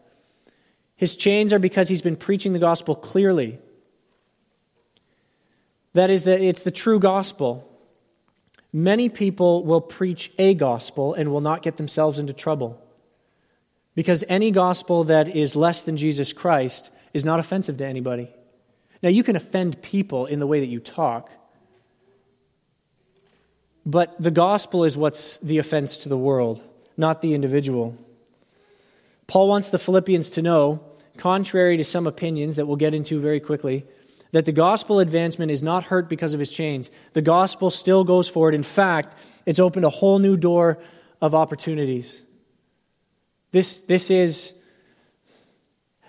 His 0.95 1.15
chains 1.15 1.53
are 1.53 1.59
because 1.59 1.89
he's 1.89 2.01
been 2.01 2.15
preaching 2.15 2.53
the 2.53 2.59
gospel 2.59 2.95
clearly. 2.95 3.59
That 5.93 6.09
is, 6.09 6.23
that 6.23 6.41
it's 6.41 6.63
the 6.63 6.71
true 6.71 6.97
gospel. 6.97 7.71
Many 8.75 9.07
people 9.07 9.63
will 9.63 9.79
preach 9.79 10.33
a 10.37 10.53
gospel 10.53 11.13
and 11.13 11.31
will 11.31 11.39
not 11.39 11.61
get 11.61 11.77
themselves 11.77 12.19
into 12.19 12.33
trouble. 12.33 12.77
Because 13.95 14.25
any 14.27 14.51
gospel 14.51 15.05
that 15.05 15.29
is 15.29 15.55
less 15.55 15.83
than 15.83 15.95
Jesus 15.95 16.33
Christ 16.33 16.91
is 17.13 17.23
not 17.23 17.39
offensive 17.39 17.77
to 17.77 17.85
anybody. 17.85 18.27
Now, 19.01 19.07
you 19.07 19.23
can 19.23 19.37
offend 19.37 19.81
people 19.81 20.25
in 20.25 20.39
the 20.39 20.45
way 20.45 20.59
that 20.59 20.65
you 20.65 20.81
talk, 20.81 21.31
but 23.85 24.13
the 24.21 24.29
gospel 24.29 24.83
is 24.83 24.97
what's 24.97 25.37
the 25.37 25.57
offense 25.57 25.95
to 25.99 26.09
the 26.09 26.17
world, 26.17 26.61
not 26.97 27.21
the 27.21 27.33
individual. 27.33 27.97
Paul 29.25 29.47
wants 29.47 29.69
the 29.69 29.79
Philippians 29.79 30.31
to 30.31 30.41
know, 30.41 30.83
contrary 31.15 31.77
to 31.77 31.85
some 31.85 32.07
opinions 32.07 32.57
that 32.57 32.65
we'll 32.65 32.75
get 32.75 32.93
into 32.93 33.21
very 33.21 33.39
quickly, 33.39 33.85
that 34.35 34.43
the 34.43 34.51
gospel 34.51 34.99
advancement 34.99 35.49
is 35.49 35.63
not 35.63 35.85
hurt 35.85 36.09
because 36.09 36.33
of 36.33 36.41
his 36.41 36.51
chains. 36.51 36.91
The 37.13 37.21
gospel 37.21 37.69
still 37.69 38.03
goes 38.03 38.27
forward. 38.27 38.53
In 38.53 38.63
fact, 38.63 39.17
it's 39.45 39.61
opened 39.61 39.85
a 39.85 39.89
whole 39.89 40.19
new 40.19 40.35
door 40.35 40.77
of 41.21 41.33
opportunities. 41.33 42.21
This, 43.51 43.79
this 43.79 44.11
is 44.11 44.53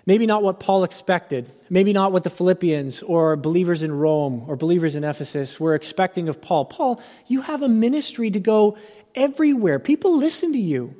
maybe 0.05 0.25
not 0.25 0.43
what 0.43 0.59
Paul 0.59 0.83
expected, 0.83 1.49
maybe 1.69 1.93
not 1.93 2.11
what 2.11 2.25
the 2.25 2.29
Philippians 2.29 3.01
or 3.01 3.37
believers 3.37 3.81
in 3.81 3.93
Rome 3.93 4.43
or 4.47 4.57
believers 4.57 4.97
in 4.97 5.05
Ephesus 5.05 5.57
were 5.57 5.73
expecting 5.73 6.27
of 6.27 6.41
Paul. 6.41 6.65
Paul, 6.65 7.01
you 7.27 7.43
have 7.43 7.61
a 7.61 7.69
ministry 7.69 8.29
to 8.31 8.41
go 8.41 8.77
everywhere, 9.15 9.79
people 9.79 10.17
listen 10.17 10.51
to 10.51 10.59
you. 10.59 10.93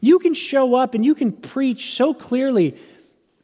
You 0.00 0.18
can 0.18 0.34
show 0.34 0.74
up 0.74 0.92
and 0.92 1.06
you 1.06 1.14
can 1.14 1.32
preach 1.32 1.94
so 1.94 2.12
clearly 2.12 2.76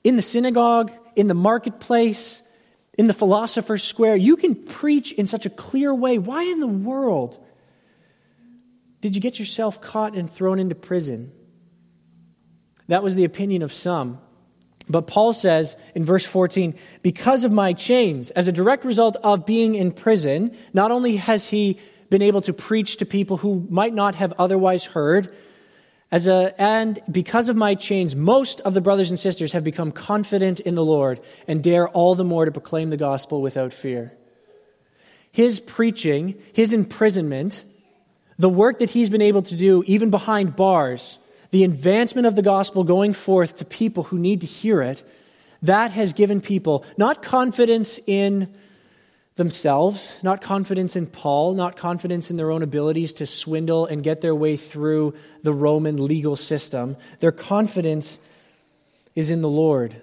in 0.05 0.17
the 0.17 0.23
synagogue, 0.23 0.93
in 1.17 1.29
the 1.29 1.35
marketplace, 1.35 2.43
in 2.97 3.07
the 3.07 3.15
philosopher's 3.15 3.83
square. 3.83 4.17
You 4.17 4.37
can 4.37 4.55
preach 4.55 5.13
in 5.13 5.27
such 5.27 5.47
a 5.47 5.51
clear 5.51 5.95
way. 5.95 6.19
Why 6.19 6.45
in 6.45 6.61
the 6.61 6.67
world 6.67 7.39
did 9.01 9.15
you 9.15 9.21
get 9.21 9.39
yourself 9.39 9.81
caught 9.81 10.15
and 10.15 10.31
thrown 10.31 10.59
into 10.59 10.75
prison? 10.75 11.33
That 12.89 13.03
was 13.03 13.15
the 13.15 13.25
opinion 13.25 13.63
of 13.63 13.73
some. 13.73 14.19
But 14.89 15.07
Paul 15.07 15.33
says 15.33 15.77
in 15.95 16.05
verse 16.05 16.27
14, 16.27 16.75
because 17.03 17.45
of 17.45 17.53
my 17.53 17.73
chains, 17.73 18.31
as 18.31 18.49
a 18.49 18.53
direct 18.53 18.85
result 18.85 19.17
of 19.23 19.47
being 19.47 19.75
in 19.75 19.93
prison, 19.93 20.57
not 20.75 20.91
only 20.91 21.17
has 21.17 21.49
he 21.49 21.79
been 22.11 22.23
able 22.23 22.43
to 22.43 22.53
preach 22.53 22.99
to 22.99 23.07
people 23.07 23.39
who 23.39 23.67
might 23.71 23.95
not 23.95 24.15
have 24.17 24.35
otherwise 24.39 24.85
heard, 24.85 25.35
as 26.15 26.29
a, 26.29 26.55
and 26.63 27.01
because 27.11 27.49
of 27.49 27.57
my 27.57 27.75
chains, 27.75 28.15
most 28.15 28.61
of 28.61 28.73
the 28.73 28.81
brothers 28.81 29.11
and 29.11 29.19
sisters 29.19 29.51
have 29.51 29.65
become 29.65 29.91
confident 29.91 30.61
in 30.61 30.77
the 30.77 30.85
Lord 30.85 31.19
and 31.49 31.61
dare 31.61 31.89
all 31.89 32.15
the 32.15 32.23
more 32.23 32.45
to 32.45 32.53
proclaim 32.53 32.91
the 32.91 32.97
gospel 32.97 33.43
without 33.43 33.73
fear. 33.73 34.13
His 35.33 35.59
preaching, 35.59 36.41
his 36.53 36.73
imprisonment, 36.73 37.65
the 38.39 38.49
work 38.49 38.79
that 38.79 38.91
he's 38.91 39.11
been 39.11 39.23
able 39.23 39.43
to 39.43 39.57
do, 39.57 39.83
even 39.89 40.11
behind 40.11 40.55
bars, 40.55 41.19
the 41.51 41.65
advancement 41.65 42.29
of 42.29 42.37
the 42.37 42.43
gospel 42.43 42.85
going 42.85 43.13
forth 43.13 43.57
to 43.57 43.65
people 43.65 44.05
who 44.05 44.17
need 44.17 44.41
to 44.43 44.47
hear 44.47 44.83
it, 44.83 45.03
that 45.63 45.91
has 45.91 46.13
given 46.13 46.41
people 46.41 46.85
not 46.97 47.25
confidence 47.25 47.99
in 48.07 48.55
themselves, 49.37 50.17
not 50.23 50.41
confidence 50.41 50.95
in 50.95 51.07
Paul, 51.07 51.55
not 51.55 51.77
confidence 51.77 52.31
in 52.31 52.37
their 52.37 52.51
own 52.51 52.63
abilities 52.63 53.13
to 53.15 53.27
swindle 53.27 53.85
and 53.87 54.03
get 54.03 54.21
their 54.21 54.35
way 54.35 54.57
through 54.57 55.15
the 55.43 55.53
Roman 55.53 56.07
legal 56.07 56.37
system. 56.37 56.97
Their 57.21 57.33
confidence 57.33 58.21
is 59.15 59.31
in 59.31 59.43
the 59.43 59.49
Lord. 59.49 60.01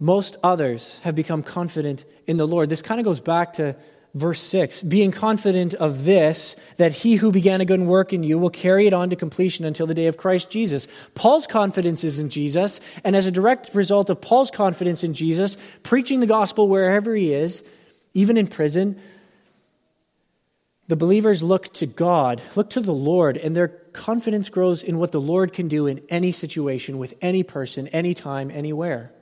Most 0.00 0.36
others 0.42 1.00
have 1.02 1.14
become 1.14 1.42
confident 1.42 2.04
in 2.26 2.36
the 2.36 2.46
Lord. 2.46 2.68
This 2.68 2.82
kind 2.82 3.00
of 3.00 3.04
goes 3.04 3.20
back 3.20 3.54
to 3.54 3.76
verse 4.14 4.40
6 4.40 4.82
being 4.82 5.10
confident 5.10 5.74
of 5.74 6.04
this, 6.04 6.56
that 6.76 6.92
he 6.92 7.16
who 7.16 7.30
began 7.30 7.60
a 7.60 7.64
good 7.64 7.80
work 7.80 8.12
in 8.12 8.22
you 8.22 8.38
will 8.38 8.50
carry 8.50 8.86
it 8.86 8.92
on 8.92 9.10
to 9.10 9.16
completion 9.16 9.64
until 9.64 9.86
the 9.86 9.94
day 9.94 10.06
of 10.06 10.16
Christ 10.16 10.50
Jesus. 10.50 10.88
Paul's 11.14 11.46
confidence 11.46 12.04
is 12.04 12.18
in 12.18 12.30
Jesus, 12.30 12.80
and 13.04 13.14
as 13.14 13.26
a 13.26 13.32
direct 13.32 13.74
result 13.74 14.10
of 14.10 14.20
Paul's 14.20 14.50
confidence 14.50 15.04
in 15.04 15.14
Jesus, 15.14 15.56
preaching 15.82 16.20
the 16.20 16.26
gospel 16.26 16.68
wherever 16.68 17.14
he 17.14 17.32
is, 17.32 17.64
even 18.14 18.36
in 18.36 18.46
prison, 18.46 19.00
the 20.88 20.96
believers 20.96 21.42
look 21.42 21.72
to 21.74 21.86
God, 21.86 22.40
look 22.56 22.70
to 22.70 22.80
the 22.80 22.94
Lord, 22.94 23.36
and 23.36 23.54
their 23.54 23.68
confidence 23.68 24.48
grows 24.48 24.82
in 24.82 24.98
what 24.98 25.12
the 25.12 25.20
Lord 25.20 25.52
can 25.52 25.68
do 25.68 25.86
in 25.86 26.00
any 26.08 26.32
situation, 26.32 26.96
with 26.96 27.12
any 27.20 27.42
person, 27.42 27.88
anytime, 27.88 28.50
anywhere. 28.50 29.12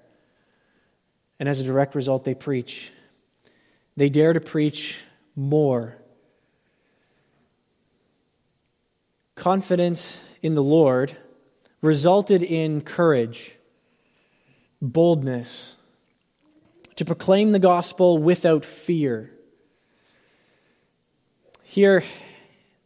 And 1.40 1.49
as 1.49 1.61
a 1.61 1.64
direct 1.64 1.97
result, 1.97 2.25
they 2.25 2.35
preach. 2.35 2.93
They 3.97 4.09
dare 4.09 4.33
to 4.33 4.41
preach 4.41 5.05
more. 5.35 5.97
confidence 9.37 10.25
in 10.43 10.55
the 10.55 10.62
Lord 10.62 11.17
resulted 11.81 12.43
in 12.43 12.81
courage, 12.81 13.55
boldness, 14.83 15.76
to 16.97 17.05
proclaim 17.05 17.53
the 17.53 17.59
gospel 17.59 18.19
without 18.19 18.65
fear. 18.65 19.31
Here, 21.62 22.03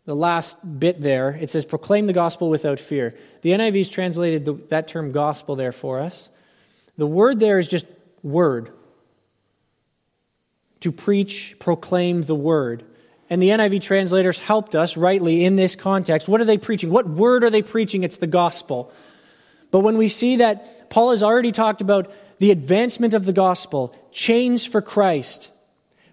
the 0.04 0.16
last 0.16 0.80
bit 0.80 1.00
there, 1.00 1.30
it 1.30 1.48
says, 1.48 1.64
proclaim 1.64 2.06
the 2.06 2.12
gospel 2.12 2.50
without 2.50 2.80
fear. 2.80 3.14
The 3.42 3.56
NIV's 3.56 3.88
translated 3.88 4.44
the, 4.44 4.54
that 4.68 4.88
term 4.88 5.12
gospel 5.12 5.54
there 5.54 5.72
for 5.72 6.00
us. 6.00 6.28
The 6.96 7.06
word 7.06 7.38
there 7.38 7.58
is 7.58 7.68
just 7.68 7.86
word. 8.22 8.70
To 10.80 10.92
preach, 10.92 11.56
proclaim 11.58 12.22
the 12.22 12.34
word. 12.34 12.84
And 13.28 13.40
the 13.40 13.50
NIV 13.50 13.82
translators 13.82 14.40
helped 14.40 14.74
us 14.74 14.96
rightly 14.96 15.44
in 15.44 15.56
this 15.56 15.76
context. 15.76 16.28
What 16.28 16.40
are 16.40 16.44
they 16.44 16.58
preaching? 16.58 16.90
What 16.90 17.08
word 17.08 17.44
are 17.44 17.50
they 17.50 17.62
preaching? 17.62 18.02
It's 18.02 18.16
the 18.16 18.26
gospel. 18.26 18.92
But 19.70 19.80
when 19.80 19.96
we 19.96 20.08
see 20.08 20.36
that 20.36 20.90
Paul 20.90 21.10
has 21.10 21.22
already 21.22 21.52
talked 21.52 21.80
about 21.80 22.12
the 22.38 22.50
advancement 22.50 23.14
of 23.14 23.24
the 23.24 23.32
gospel, 23.32 23.94
chains 24.10 24.66
for 24.66 24.82
Christ, 24.82 25.50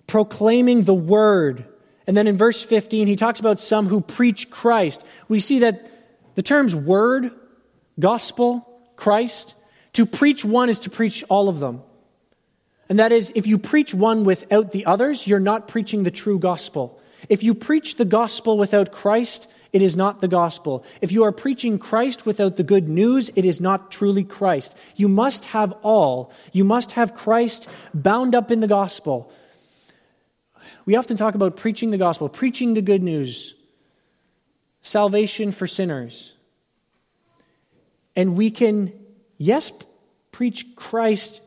proclaiming 0.05 0.83
the 0.83 0.93
word, 0.93 1.65
and 2.05 2.15
then 2.15 2.27
in 2.27 2.37
verse 2.37 2.61
15, 2.61 3.07
he 3.07 3.15
talks 3.15 3.39
about 3.39 3.59
some 3.59 3.87
who 3.87 4.01
preach 4.01 4.49
Christ. 4.49 5.05
We 5.27 5.39
see 5.39 5.59
that 5.59 5.91
the 6.35 6.43
terms 6.43 6.75
word, 6.75 7.31
gospel, 7.99 8.81
Christ, 8.95 9.55
to 9.93 10.05
preach 10.05 10.45
one 10.45 10.69
is 10.69 10.81
to 10.81 10.89
preach 10.89 11.23
all 11.29 11.49
of 11.49 11.59
them. 11.59 11.81
And 12.89 12.99
that 12.99 13.11
is, 13.11 13.31
if 13.35 13.47
you 13.47 13.57
preach 13.57 13.93
one 13.93 14.23
without 14.23 14.71
the 14.71 14.85
others, 14.85 15.27
you're 15.27 15.39
not 15.39 15.67
preaching 15.67 16.03
the 16.03 16.11
true 16.11 16.39
gospel. 16.39 17.01
If 17.27 17.43
you 17.43 17.53
preach 17.53 17.95
the 17.95 18.05
gospel 18.05 18.57
without 18.57 18.91
Christ, 18.91 19.47
it 19.73 19.81
is 19.81 19.97
not 19.97 20.21
the 20.21 20.27
gospel. 20.27 20.85
If 21.01 21.11
you 21.11 21.23
are 21.23 21.31
preaching 21.31 21.77
Christ 21.77 22.25
without 22.25 22.55
the 22.55 22.63
good 22.63 22.87
news, 22.87 23.29
it 23.35 23.45
is 23.45 23.59
not 23.59 23.91
truly 23.91 24.23
Christ. 24.23 24.77
You 24.95 25.09
must 25.09 25.45
have 25.45 25.73
all. 25.83 26.31
You 26.53 26.63
must 26.63 26.93
have 26.93 27.13
Christ 27.13 27.67
bound 27.93 28.33
up 28.33 28.51
in 28.51 28.61
the 28.61 28.67
gospel. 28.67 29.31
We 30.85 30.95
often 30.95 31.17
talk 31.17 31.35
about 31.35 31.57
preaching 31.57 31.91
the 31.91 31.97
gospel, 31.97 32.29
preaching 32.29 32.73
the 32.73 32.81
good 32.81 33.03
news, 33.03 33.53
salvation 34.81 35.51
for 35.51 35.67
sinners. 35.67 36.35
And 38.15 38.37
we 38.37 38.49
can, 38.49 38.93
yes, 39.37 39.73
preach 40.31 40.75
Christ 40.77 41.41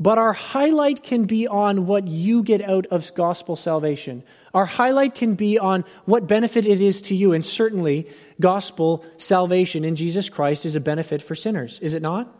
but 0.00 0.16
our 0.18 0.32
highlight 0.32 1.02
can 1.02 1.24
be 1.24 1.48
on 1.48 1.86
what 1.86 2.06
you 2.06 2.42
get 2.42 2.62
out 2.62 2.86
of 2.86 3.12
gospel 3.14 3.56
salvation. 3.56 4.22
Our 4.54 4.66
highlight 4.66 5.14
can 5.14 5.34
be 5.34 5.58
on 5.58 5.84
what 6.04 6.28
benefit 6.28 6.66
it 6.66 6.80
is 6.80 7.02
to 7.02 7.14
you. 7.14 7.32
And 7.32 7.44
certainly, 7.44 8.08
gospel 8.40 9.04
salvation 9.16 9.84
in 9.84 9.96
Jesus 9.96 10.28
Christ 10.28 10.64
is 10.64 10.76
a 10.76 10.80
benefit 10.80 11.20
for 11.20 11.34
sinners, 11.34 11.80
is 11.80 11.94
it 11.94 12.02
not? 12.02 12.32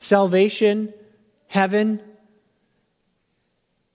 Salvation, 0.00 0.92
heaven, 1.46 2.00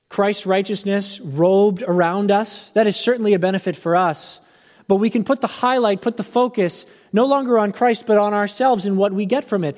Christ's 0.08 0.46
righteousness 0.46 1.20
robed 1.20 1.84
around 1.84 2.32
us, 2.32 2.70
that 2.70 2.88
is 2.88 2.96
certainly 2.96 3.34
a 3.34 3.39
benefit 3.39 3.75
for 3.75 3.96
us. 3.96 4.39
But 4.88 4.96
we 4.96 5.10
can 5.10 5.25
put 5.25 5.42
the 5.42 5.48
highlight, 5.48 6.01
put 6.01 6.16
the 6.16 6.24
focus 6.24 6.86
no 7.12 7.25
longer 7.25 7.60
on 7.60 7.74
Christ, 7.74 8.08
but 8.08 8.18
on 8.18 8.34
ourselves 8.34 8.86
and 8.86 8.98
what 8.98 9.12
we 9.12 9.25
get 9.25 9.44
from 9.44 9.66
it 9.66 9.77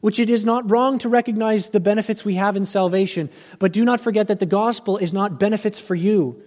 which 0.00 0.18
it 0.18 0.30
is 0.30 0.44
not 0.46 0.70
wrong 0.70 0.98
to 0.98 1.08
recognize 1.08 1.68
the 1.68 1.80
benefits 1.80 2.24
we 2.24 2.34
have 2.34 2.56
in 2.56 2.64
salvation, 2.64 3.28
but 3.58 3.72
do 3.72 3.84
not 3.84 4.00
forget 4.00 4.28
that 4.28 4.40
the 4.40 4.46
gospel 4.46 4.96
is 4.96 5.12
not 5.12 5.38
benefits 5.38 5.78
for 5.78 5.94
you. 5.94 6.42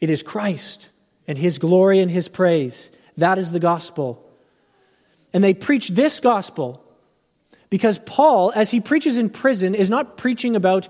It 0.00 0.10
is 0.10 0.22
Christ 0.22 0.88
and 1.26 1.38
his 1.38 1.58
glory 1.58 2.00
and 2.00 2.10
his 2.10 2.28
praise. 2.28 2.90
That 3.16 3.38
is 3.38 3.52
the 3.52 3.60
gospel. 3.60 4.28
And 5.32 5.42
they 5.42 5.54
preach 5.54 5.88
this 5.88 6.20
gospel 6.20 6.82
because 7.70 7.98
Paul, 7.98 8.52
as 8.54 8.70
he 8.70 8.80
preaches 8.80 9.18
in 9.18 9.30
prison, 9.30 9.74
is 9.74 9.88
not 9.88 10.16
preaching 10.16 10.56
about 10.56 10.88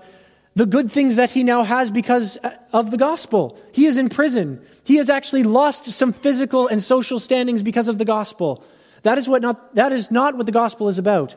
the 0.55 0.65
good 0.65 0.91
things 0.91 1.15
that 1.15 1.31
he 1.31 1.43
now 1.43 1.63
has 1.63 1.89
because 1.89 2.37
of 2.71 2.91
the 2.91 2.97
gospel. 2.97 3.57
He 3.71 3.85
is 3.85 3.97
in 3.97 4.09
prison. 4.09 4.61
He 4.83 4.97
has 4.97 5.09
actually 5.09 5.43
lost 5.43 5.85
some 5.87 6.13
physical 6.13 6.67
and 6.67 6.83
social 6.83 7.19
standings 7.19 7.63
because 7.63 7.87
of 7.87 7.97
the 7.97 8.05
gospel. 8.05 8.63
That 9.03 9.17
is, 9.17 9.27
what 9.27 9.41
not, 9.41 9.75
that 9.75 9.91
is 9.91 10.11
not 10.11 10.35
what 10.35 10.45
the 10.45 10.51
gospel 10.51 10.89
is 10.89 10.99
about. 10.99 11.35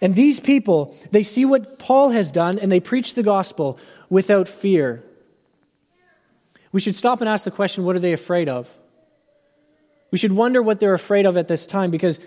And 0.00 0.14
these 0.14 0.40
people, 0.40 0.94
they 1.10 1.22
see 1.22 1.44
what 1.44 1.78
Paul 1.78 2.10
has 2.10 2.30
done 2.30 2.58
and 2.58 2.70
they 2.70 2.80
preach 2.80 3.14
the 3.14 3.22
gospel 3.22 3.78
without 4.10 4.48
fear. 4.48 5.02
We 6.72 6.80
should 6.80 6.96
stop 6.96 7.20
and 7.20 7.28
ask 7.28 7.44
the 7.44 7.50
question 7.50 7.84
what 7.84 7.96
are 7.96 8.00
they 8.00 8.12
afraid 8.12 8.48
of? 8.48 8.68
We 10.10 10.18
should 10.18 10.32
wonder 10.32 10.62
what 10.62 10.80
they're 10.80 10.94
afraid 10.94 11.26
of 11.26 11.36
at 11.36 11.48
this 11.48 11.66
time 11.66 11.90
because, 11.90 12.20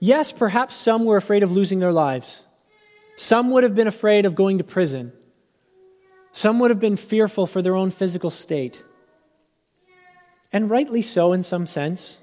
yes, 0.00 0.32
perhaps 0.32 0.74
some 0.76 1.04
were 1.04 1.16
afraid 1.16 1.42
of 1.42 1.52
losing 1.52 1.78
their 1.78 1.92
lives. 1.92 2.42
Some 3.16 3.50
would 3.52 3.62
have 3.62 3.74
been 3.74 3.86
afraid 3.86 4.26
of 4.26 4.34
going 4.34 4.58
to 4.58 4.64
prison. 4.64 5.12
Some 6.32 6.58
would 6.58 6.70
have 6.70 6.80
been 6.80 6.96
fearful 6.96 7.46
for 7.46 7.62
their 7.62 7.76
own 7.76 7.90
physical 7.90 8.30
state. 8.30 8.82
And 10.52 10.68
rightly 10.68 11.00
so, 11.00 11.32
in 11.32 11.42
some 11.42 11.66
sense. 11.66 12.18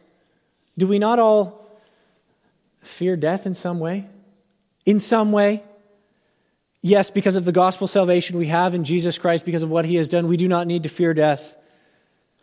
Do 0.77 0.87
we 0.87 0.99
not 0.99 1.17
all 1.17 1.60
fear 2.81 3.15
death 3.15 3.45
in 3.45 3.55
some 3.55 3.79
way? 3.79 4.07
In 4.85 4.99
some 4.99 5.31
way? 5.31 5.63
Yes, 6.81 7.11
because 7.11 7.35
of 7.35 7.45
the 7.45 7.51
gospel 7.51 7.87
salvation 7.87 8.37
we 8.37 8.47
have 8.47 8.73
in 8.73 8.83
Jesus 8.83 9.17
Christ, 9.17 9.45
because 9.45 9.63
of 9.63 9.69
what 9.69 9.85
he 9.85 9.95
has 9.95 10.09
done, 10.09 10.27
we 10.27 10.37
do 10.37 10.47
not 10.47 10.65
need 10.65 10.83
to 10.83 10.89
fear 10.89 11.13
death. 11.13 11.55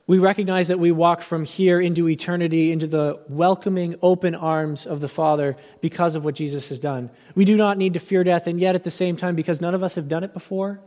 We 0.07 0.19
recognize 0.19 0.69
that 0.69 0.79
we 0.79 0.91
walk 0.91 1.21
from 1.21 1.45
here 1.45 1.81
into 1.81 2.09
eternity, 2.09 2.73
into 2.73 2.87
the 2.87 3.21
welcoming, 3.29 3.97
open 4.01 4.35
arms 4.35 4.87
of 4.87 5.01
the 5.01 5.09
Father 5.09 5.57
because 5.83 6.15
of 6.15 6.25
what 6.25 6.35
Jesus 6.35 6.71
has 6.71 6.81
done. 6.81 7.11
We 7.35 7.45
do 7.45 7.57
not 7.57 7.77
need 7.77 7.93
to 7.95 8.01
fear 8.01 8.25
death, 8.25 8.47
and 8.47 8.59
yet 8.59 8.75
at 8.75 8.85
the 8.85 8.91
same 8.91 9.17
time, 9.17 9.35
because 9.35 9.61
none 9.61 9.75
of 9.75 9.83
us 9.83 9.97
have 9.97 10.09
done 10.09 10.25
it 10.25 10.33
before, 10.33 10.81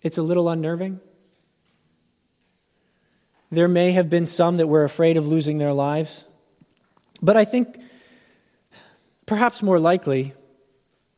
it's 0.00 0.16
a 0.16 0.22
little 0.22 0.48
unnerving. 0.48 1.00
There 3.50 3.68
may 3.68 3.92
have 3.92 4.08
been 4.08 4.26
some 4.26 4.56
that 4.58 4.68
were 4.68 4.84
afraid 4.84 5.16
of 5.16 5.26
losing 5.26 5.58
their 5.58 5.72
lives. 5.72 6.24
But 7.22 7.36
I 7.36 7.44
think 7.44 7.80
perhaps 9.26 9.62
more 9.62 9.78
likely, 9.78 10.34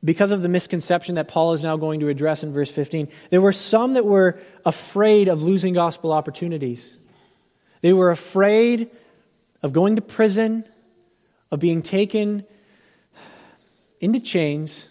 because 0.05 0.33
of 0.33 0.43
the 0.43 0.49
misconception 0.49 1.15
that 1.15 1.29
Paul 1.29 1.53
is 1.53 1.63
now 1.63 1.77
going 1.77 2.01
to 2.01 2.09
address 2.09 2.43
in 2.43 2.53
verse 2.53 2.71
15, 2.71 3.09
there 3.31 3.41
were 3.41 3.53
some 3.53 3.95
that 3.95 4.05
were 4.05 4.43
afraid 4.65 5.29
of 5.29 5.43
losing 5.43 5.75
gospel 5.75 6.13
opportunities. 6.13 6.97
They 7.83 7.93
were 7.93 8.11
afraid 8.11 8.91
of 9.63 9.73
going 9.73 9.97
to 9.97 10.03
prison, 10.03 10.65
of 11.51 11.61
being 11.61 11.83
taken 11.83 12.45
into 14.01 14.19
chains, 14.19 14.89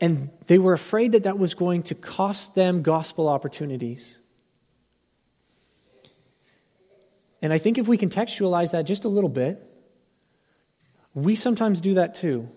and 0.00 0.28
they 0.46 0.58
were 0.58 0.74
afraid 0.74 1.12
that 1.12 1.22
that 1.22 1.38
was 1.38 1.54
going 1.54 1.82
to 1.84 1.94
cost 1.94 2.54
them 2.54 2.82
gospel 2.82 3.28
opportunities. 3.28 4.18
And 7.40 7.52
I 7.52 7.58
think 7.58 7.78
if 7.78 7.88
we 7.88 7.96
contextualize 7.96 8.72
that 8.72 8.82
just 8.82 9.04
a 9.04 9.08
little 9.08 9.30
bit, 9.30 9.71
we 11.14 11.34
sometimes 11.34 11.80
do 11.80 11.94
that 11.94 12.14
too. 12.14 12.48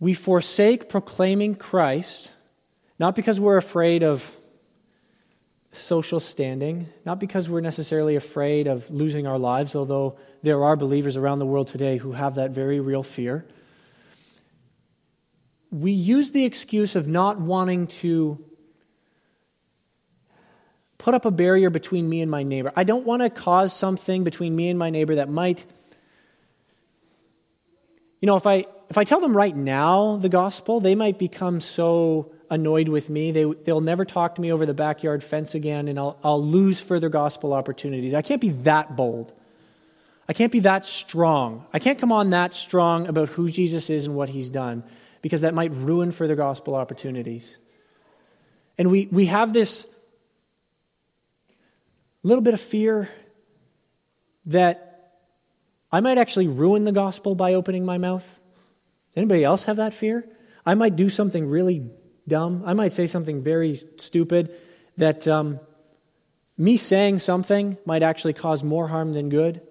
We 0.00 0.14
forsake 0.14 0.88
proclaiming 0.88 1.54
Christ, 1.56 2.30
not 2.98 3.14
because 3.14 3.40
we're 3.40 3.56
afraid 3.56 4.02
of 4.02 4.34
social 5.72 6.20
standing, 6.20 6.88
not 7.04 7.20
because 7.20 7.48
we're 7.48 7.60
necessarily 7.60 8.16
afraid 8.16 8.66
of 8.66 8.90
losing 8.90 9.26
our 9.26 9.38
lives, 9.38 9.74
although 9.74 10.18
there 10.42 10.64
are 10.64 10.76
believers 10.76 11.16
around 11.16 11.38
the 11.38 11.46
world 11.46 11.68
today 11.68 11.98
who 11.98 12.12
have 12.12 12.36
that 12.36 12.52
very 12.52 12.80
real 12.80 13.02
fear. 13.02 13.44
We 15.70 15.92
use 15.92 16.30
the 16.30 16.44
excuse 16.44 16.96
of 16.96 17.06
not 17.06 17.38
wanting 17.38 17.88
to 17.88 18.42
put 20.96 21.14
up 21.14 21.24
a 21.24 21.30
barrier 21.30 21.70
between 21.70 22.08
me 22.08 22.22
and 22.22 22.30
my 22.30 22.42
neighbor. 22.42 22.72
I 22.74 22.84
don't 22.84 23.06
want 23.06 23.22
to 23.22 23.30
cause 23.30 23.72
something 23.74 24.24
between 24.24 24.56
me 24.56 24.68
and 24.70 24.78
my 24.78 24.90
neighbor 24.90 25.16
that 25.16 25.28
might 25.28 25.64
you 28.20 28.26
know, 28.26 28.36
if 28.36 28.46
I, 28.46 28.66
if 28.88 28.98
I 28.98 29.04
tell 29.04 29.20
them 29.20 29.36
right 29.36 29.54
now 29.54 30.16
the 30.16 30.28
gospel, 30.28 30.80
they 30.80 30.94
might 30.94 31.18
become 31.18 31.60
so 31.60 32.32
annoyed 32.50 32.88
with 32.88 33.10
me. 33.10 33.30
They, 33.30 33.44
they'll 33.44 33.80
never 33.80 34.04
talk 34.04 34.36
to 34.36 34.42
me 34.42 34.50
over 34.52 34.66
the 34.66 34.74
backyard 34.74 35.22
fence 35.22 35.54
again, 35.54 35.88
and 35.88 35.98
I'll, 35.98 36.18
I'll 36.24 36.42
lose 36.44 36.80
further 36.80 37.08
gospel 37.08 37.52
opportunities. 37.52 38.14
I 38.14 38.22
can't 38.22 38.40
be 38.40 38.50
that 38.50 38.96
bold. 38.96 39.32
I 40.28 40.32
can't 40.32 40.52
be 40.52 40.60
that 40.60 40.84
strong. 40.84 41.66
I 41.72 41.78
can't 41.78 41.98
come 41.98 42.12
on 42.12 42.30
that 42.30 42.54
strong 42.54 43.06
about 43.06 43.30
who 43.30 43.48
Jesus 43.48 43.88
is 43.88 44.06
and 44.06 44.14
what 44.14 44.28
he's 44.28 44.50
done 44.50 44.84
because 45.22 45.40
that 45.40 45.54
might 45.54 45.72
ruin 45.72 46.12
further 46.12 46.36
gospel 46.36 46.74
opportunities. 46.74 47.58
And 48.76 48.90
we, 48.90 49.08
we 49.10 49.26
have 49.26 49.52
this 49.52 49.86
little 52.22 52.42
bit 52.42 52.54
of 52.54 52.60
fear 52.60 53.08
that 54.46 54.87
I 55.90 56.00
might 56.00 56.18
actually 56.18 56.48
ruin 56.48 56.84
the 56.84 56.92
gospel 56.92 57.34
by 57.34 57.54
opening 57.54 57.84
my 57.84 57.98
mouth. 57.98 58.40
Anybody 59.16 59.44
else 59.44 59.64
have 59.64 59.76
that 59.76 59.94
fear? 59.94 60.28
I 60.66 60.74
might 60.74 60.96
do 60.96 61.08
something 61.08 61.48
really 61.48 61.90
dumb. 62.26 62.62
I 62.66 62.74
might 62.74 62.92
say 62.92 63.06
something 63.06 63.42
very 63.42 63.80
stupid 63.96 64.54
that 64.98 65.26
um, 65.26 65.60
me 66.58 66.76
saying 66.76 67.20
something 67.20 67.78
might 67.86 68.02
actually 68.02 68.34
cause 68.34 68.62
more 68.62 68.88
harm 68.88 69.14
than 69.14 69.28
good. 69.28 69.62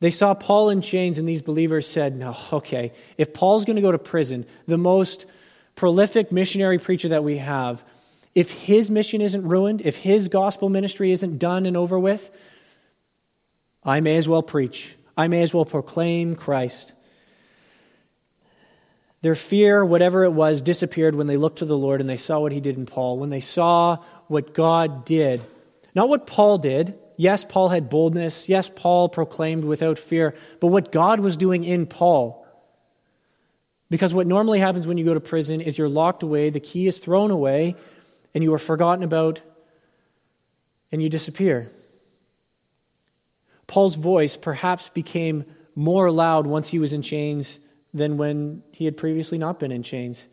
They 0.00 0.10
saw 0.10 0.34
Paul 0.34 0.70
in 0.70 0.80
chains, 0.80 1.18
and 1.18 1.28
these 1.28 1.42
believers 1.42 1.86
said, 1.86 2.16
No, 2.16 2.36
okay, 2.52 2.92
if 3.16 3.34
Paul's 3.34 3.64
going 3.64 3.76
to 3.76 3.82
go 3.82 3.92
to 3.92 3.98
prison, 3.98 4.46
the 4.66 4.78
most 4.78 5.26
prolific 5.76 6.32
missionary 6.32 6.78
preacher 6.78 7.08
that 7.08 7.24
we 7.24 7.38
have, 7.38 7.84
if 8.34 8.50
his 8.50 8.90
mission 8.90 9.20
isn't 9.20 9.46
ruined, 9.46 9.80
if 9.82 9.96
his 9.96 10.28
gospel 10.28 10.68
ministry 10.68 11.10
isn't 11.12 11.38
done 11.38 11.66
and 11.66 11.76
over 11.76 11.98
with, 11.98 12.36
I 13.88 14.00
may 14.00 14.18
as 14.18 14.28
well 14.28 14.42
preach. 14.42 14.94
I 15.16 15.28
may 15.28 15.40
as 15.40 15.54
well 15.54 15.64
proclaim 15.64 16.36
Christ. 16.36 16.92
Their 19.22 19.34
fear, 19.34 19.82
whatever 19.82 20.24
it 20.24 20.32
was, 20.32 20.60
disappeared 20.60 21.14
when 21.14 21.26
they 21.26 21.38
looked 21.38 21.60
to 21.60 21.64
the 21.64 21.76
Lord 21.76 22.02
and 22.02 22.08
they 22.08 22.18
saw 22.18 22.40
what 22.40 22.52
he 22.52 22.60
did 22.60 22.76
in 22.76 22.84
Paul. 22.84 23.16
When 23.16 23.30
they 23.30 23.40
saw 23.40 23.96
what 24.26 24.52
God 24.52 25.06
did, 25.06 25.42
not 25.94 26.10
what 26.10 26.26
Paul 26.26 26.58
did. 26.58 26.98
Yes, 27.16 27.46
Paul 27.48 27.70
had 27.70 27.88
boldness. 27.88 28.46
Yes, 28.46 28.70
Paul 28.72 29.08
proclaimed 29.08 29.64
without 29.64 29.98
fear. 29.98 30.36
But 30.60 30.66
what 30.66 30.92
God 30.92 31.18
was 31.20 31.38
doing 31.38 31.64
in 31.64 31.86
Paul. 31.86 32.46
Because 33.88 34.12
what 34.12 34.26
normally 34.26 34.58
happens 34.58 34.86
when 34.86 34.98
you 34.98 35.04
go 35.06 35.14
to 35.14 35.20
prison 35.20 35.62
is 35.62 35.78
you're 35.78 35.88
locked 35.88 36.22
away, 36.22 36.50
the 36.50 36.60
key 36.60 36.86
is 36.88 36.98
thrown 36.98 37.30
away, 37.30 37.74
and 38.34 38.44
you 38.44 38.52
are 38.52 38.58
forgotten 38.58 39.02
about, 39.02 39.40
and 40.92 41.02
you 41.02 41.08
disappear. 41.08 41.70
Paul's 43.68 43.94
voice 43.94 44.36
perhaps 44.36 44.88
became 44.88 45.44
more 45.76 46.10
loud 46.10 46.46
once 46.46 46.70
he 46.70 46.80
was 46.80 46.92
in 46.92 47.02
chains 47.02 47.60
than 47.94 48.16
when 48.16 48.64
he 48.72 48.84
had 48.84 48.96
previously 48.96 49.38
not 49.38 49.60
been 49.60 49.70
in 49.70 49.84
chains. 49.84 50.26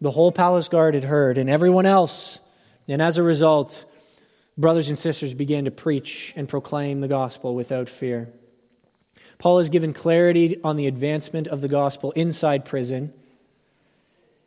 The 0.00 0.12
whole 0.12 0.30
palace 0.30 0.68
guard 0.68 0.94
had 0.94 1.04
heard, 1.04 1.38
and 1.38 1.50
everyone 1.50 1.86
else. 1.86 2.38
And 2.86 3.02
as 3.02 3.18
a 3.18 3.22
result, 3.22 3.84
brothers 4.56 4.88
and 4.88 4.98
sisters 4.98 5.34
began 5.34 5.64
to 5.64 5.70
preach 5.70 6.32
and 6.36 6.48
proclaim 6.48 7.00
the 7.00 7.08
gospel 7.08 7.54
without 7.54 7.88
fear. 7.88 8.28
Paul 9.38 9.58
has 9.58 9.70
given 9.70 9.92
clarity 9.92 10.60
on 10.62 10.76
the 10.76 10.86
advancement 10.86 11.48
of 11.48 11.60
the 11.60 11.68
gospel 11.68 12.12
inside 12.12 12.64
prison. 12.64 13.12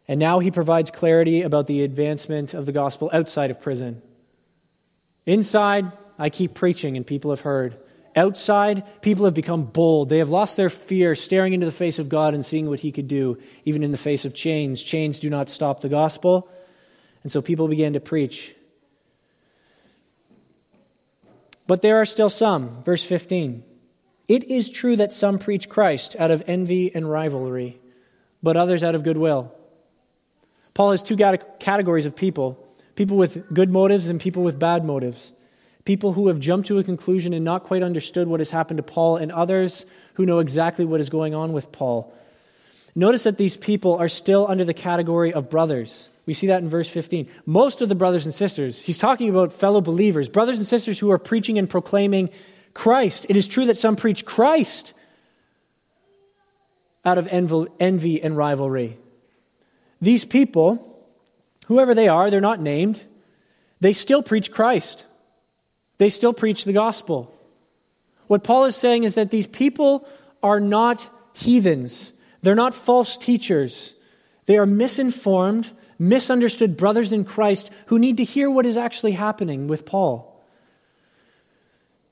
And 0.08 0.20
now 0.20 0.40
he 0.40 0.52
provides 0.52 0.92
clarity 0.92 1.42
about 1.42 1.68
the 1.68 1.84
advancement 1.84 2.54
of 2.54 2.66
the 2.66 2.72
gospel 2.72 3.10
outside 3.14 3.52
of 3.52 3.62
prison. 3.62 4.02
Inside, 5.26 5.92
I 6.22 6.30
keep 6.30 6.54
preaching 6.54 6.98
and 6.98 7.06
people 7.06 7.32
have 7.32 7.42
heard. 7.42 7.76
Outside, 8.16 8.84
people 9.02 9.26
have 9.26 9.34
become 9.34 9.64
bold. 9.64 10.10
They 10.10 10.20
have 10.20 10.30
lost 10.30 10.56
their 10.56 10.70
fear, 10.70 11.16
staring 11.16 11.54
into 11.54 11.66
the 11.66 11.72
face 11.72 11.98
of 11.98 12.10
God 12.10 12.36
and 12.36 12.46
seeing 12.46 12.70
what 12.70 12.82
He 12.82 12.92
could 12.92 13.08
do, 13.08 13.40
even 13.66 13.82
in 13.82 13.92
the 13.92 13.98
face 13.98 14.24
of 14.24 14.36
chains. 14.36 14.84
Chains 14.84 15.18
do 15.18 15.32
not 15.32 15.50
stop 15.50 15.82
the 15.82 15.90
gospel. 15.90 16.48
And 17.24 17.32
so 17.32 17.42
people 17.42 17.68
began 17.68 17.94
to 17.94 18.00
preach. 18.00 18.54
But 21.66 21.82
there 21.82 22.00
are 22.00 22.06
still 22.06 22.30
some. 22.30 22.84
Verse 22.84 23.04
15. 23.04 23.64
It 24.28 24.44
is 24.44 24.70
true 24.70 24.96
that 24.98 25.12
some 25.12 25.40
preach 25.40 25.70
Christ 25.70 26.16
out 26.20 26.30
of 26.30 26.44
envy 26.46 26.94
and 26.94 27.10
rivalry, 27.10 27.80
but 28.44 28.56
others 28.56 28.84
out 28.84 28.94
of 28.94 29.02
goodwill. 29.02 29.52
Paul 30.76 30.92
has 30.92 31.02
two 31.02 31.18
categories 31.18 32.06
of 32.06 32.16
people 32.16 32.64
people 32.94 33.18
with 33.18 33.52
good 33.52 33.72
motives 33.72 34.10
and 34.10 34.22
people 34.22 34.44
with 34.44 34.60
bad 34.60 34.86
motives 34.86 35.34
people 35.86 36.14
who 36.14 36.28
have 36.28 36.40
jumped 36.40 36.68
to 36.68 36.80
a 36.80 36.84
conclusion 36.84 37.34
and 37.34 37.44
not 37.44 37.64
quite 37.64 37.84
understood 37.84 38.28
what 38.28 38.40
has 38.40 38.52
happened 38.52 38.78
to 38.78 38.84
Paul, 38.84 39.18
and 39.18 39.32
others 39.32 39.86
who 40.16 40.26
know 40.26 40.40
exactly 40.40 40.86
what 40.86 41.00
is 41.00 41.10
going 41.10 41.34
on 41.34 41.54
with 41.54 41.72
Paul. 41.72 42.14
Notice 42.94 43.24
that 43.24 43.38
these 43.38 43.58
people 43.58 43.96
are 43.96 44.10
still 44.10 44.46
under 44.50 44.66
the 44.66 44.74
category 44.74 45.32
of 45.34 45.50
brothers. 45.50 46.10
We 46.26 46.34
see 46.34 46.48
that 46.48 46.62
in 46.62 46.70
verse 46.70 46.90
15. 46.90 47.28
Most 47.46 47.82
of 47.82 47.90
the 47.90 47.96
brothers 47.96 48.26
and 48.26 48.36
sisters, 48.36 48.82
he's 48.82 48.98
talking 48.98 49.30
about 49.30 49.52
fellow 49.54 49.82
believers, 49.82 50.30
brothers 50.30 50.58
and 50.58 50.68
sisters 50.68 51.00
who 51.00 51.10
are 51.10 51.18
preaching 51.18 51.58
and 51.58 51.70
proclaiming 51.70 52.30
Christ. 52.74 53.26
It 53.30 53.38
is 53.38 53.48
true 53.48 53.66
that 53.66 53.78
some 53.78 53.96
preach 53.96 54.26
Christ 54.26 54.94
out 57.04 57.18
of 57.18 57.28
envy 57.28 58.22
and 58.22 58.38
rivalry. 58.38 58.98
These 60.00 60.26
people, 60.26 61.06
whoever 61.68 61.96
they 61.96 62.08
are, 62.08 62.30
they're 62.30 62.42
not 62.42 62.62
named, 62.62 63.04
they 63.80 63.94
still 63.94 64.22
preach 64.22 64.52
Christ. 64.52 65.06
They 66.02 66.10
still 66.10 66.34
preach 66.34 66.66
the 66.66 66.74
gospel. 66.74 67.32
What 68.26 68.44
Paul 68.44 68.66
is 68.66 68.76
saying 68.76 69.04
is 69.04 69.14
that 69.14 69.30
these 69.30 69.46
people 69.46 70.08
are 70.42 70.60
not 70.60 71.08
heathens, 71.34 72.14
they're 72.42 72.56
not 72.56 72.74
false 72.74 73.20
teachers. 73.20 73.94
They 74.48 74.58
are 74.58 74.66
misinformed, 74.66 75.72
misunderstood 76.00 76.76
brothers 76.76 77.12
in 77.14 77.24
Christ 77.24 77.70
who 77.86 78.00
need 78.00 78.18
to 78.18 78.24
hear 78.24 78.50
what 78.50 78.66
is 78.66 78.78
actually 78.78 79.12
happening 79.12 79.68
with 79.68 79.86
Paul. 79.86 80.44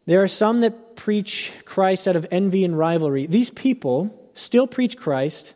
There 0.06 0.21
are 0.21 0.28
some 0.28 0.62
that 0.62 0.95
preach 0.95 1.52
Christ 1.65 2.08
out 2.08 2.15
of 2.15 2.28
envy 2.30 2.63
and 2.63 2.78
rivalry. 2.78 3.25
These 3.25 3.49
people 3.49 4.30
still 4.36 4.67
preach 4.67 4.97
Christ, 4.97 5.56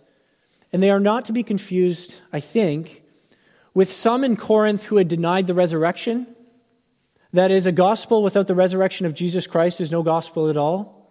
and 0.72 0.82
they 0.82 0.90
are 0.90 1.00
not 1.00 1.26
to 1.26 1.34
be 1.34 1.44
confused, 1.44 2.18
I 2.34 2.40
think, 2.40 3.04
with 3.76 3.92
some 3.92 4.24
in 4.24 4.38
Corinth 4.38 4.86
who 4.86 4.98
had 4.98 5.08
denied 5.08 5.46
the 5.46 5.54
resurrection 5.54 6.33
that 7.34 7.52
is, 7.52 7.66
a 7.66 7.72
gospel 7.72 8.24
without 8.24 8.48
the 8.48 8.56
resurrection 8.56 9.06
of 9.06 9.14
Jesus 9.14 9.48
Christ 9.48 9.82
is 9.82 9.92
no 9.92 10.04
gospel 10.04 10.50
at 10.50 10.58
all. 10.58 11.04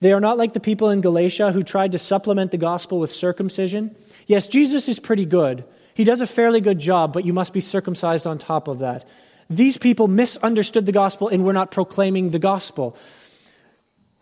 They 0.00 0.12
are 0.12 0.20
not 0.20 0.38
like 0.38 0.52
the 0.52 0.60
people 0.60 0.90
in 0.90 1.00
Galatia 1.00 1.52
who 1.52 1.62
tried 1.62 1.92
to 1.92 1.98
supplement 1.98 2.50
the 2.50 2.58
gospel 2.58 2.98
with 3.00 3.10
circumcision. 3.10 3.96
Yes, 4.26 4.48
Jesus 4.48 4.88
is 4.88 5.00
pretty 5.00 5.24
good. 5.24 5.64
He 5.94 6.04
does 6.04 6.20
a 6.20 6.26
fairly 6.26 6.60
good 6.60 6.78
job, 6.78 7.12
but 7.12 7.24
you 7.24 7.32
must 7.32 7.52
be 7.52 7.60
circumcised 7.60 8.26
on 8.26 8.38
top 8.38 8.68
of 8.68 8.80
that. 8.80 9.08
These 9.48 9.76
people 9.76 10.08
misunderstood 10.08 10.86
the 10.86 10.92
gospel 10.92 11.28
and 11.28 11.44
were 11.44 11.52
not 11.52 11.70
proclaiming 11.70 12.30
the 12.30 12.38
gospel. 12.38 12.96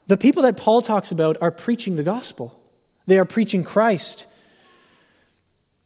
The 0.06 0.16
people 0.16 0.42
that 0.42 0.56
Paul 0.56 0.82
talks 0.82 1.10
about 1.12 1.36
are 1.40 1.50
preaching 1.50 1.96
the 1.96 2.02
gospel, 2.02 2.58
they 3.06 3.18
are 3.18 3.24
preaching 3.24 3.64
Christ. 3.64 4.26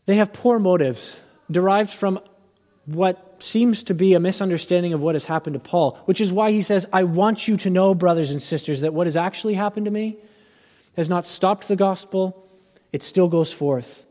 They 0.07 0.17
have 0.17 0.33
poor 0.33 0.61
motives 0.61 1.19
derived 1.51 1.91
from 1.91 2.21
what 2.85 3.26
seems 3.43 3.83
to 3.85 3.95
be 3.95 4.15
a 4.15 4.21
misunderstanding 4.21 4.93
of 4.93 5.03
what 5.03 5.15
has 5.15 5.25
happened 5.25 5.55
to 5.55 5.61
Paul, 5.61 5.99
which 6.05 6.21
is 6.21 6.33
why 6.33 6.51
he 6.51 6.63
says, 6.63 6.87
I 6.93 7.05
want 7.05 7.49
you 7.49 7.57
to 7.59 7.71
know, 7.71 7.95
brothers 7.95 8.31
and 8.31 8.41
sisters, 8.41 8.81
that 8.81 8.95
what 8.95 9.07
has 9.07 9.17
actually 9.17 9.55
happened 9.55 9.87
to 9.87 9.91
me 9.91 10.17
has 10.97 11.09
not 11.09 11.27
stopped 11.27 11.69
the 11.69 11.77
gospel, 11.77 12.49
it 12.93 13.03
still 13.03 13.29
goes 13.29 13.53
forth. 13.53 14.05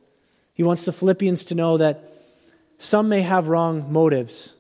He 0.53 0.63
wants 0.63 0.85
the 0.85 0.93
Philippians 0.93 1.43
to 1.45 1.55
know 1.55 1.77
that 1.77 2.09
some 2.77 3.09
may 3.09 3.21
have 3.21 3.47
wrong 3.47 3.91
motives, 3.91 4.53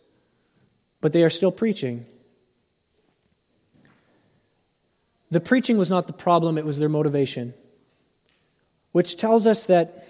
but 1.01 1.13
they 1.13 1.23
are 1.23 1.29
still 1.29 1.51
preaching. 1.51 2.05
The 5.31 5.39
preaching 5.39 5.77
was 5.77 5.89
not 5.89 6.07
the 6.07 6.13
problem, 6.13 6.57
it 6.57 6.65
was 6.65 6.79
their 6.79 6.89
motivation, 6.89 7.53
which 8.91 9.17
tells 9.17 9.45
us 9.45 9.65
that 9.67 10.07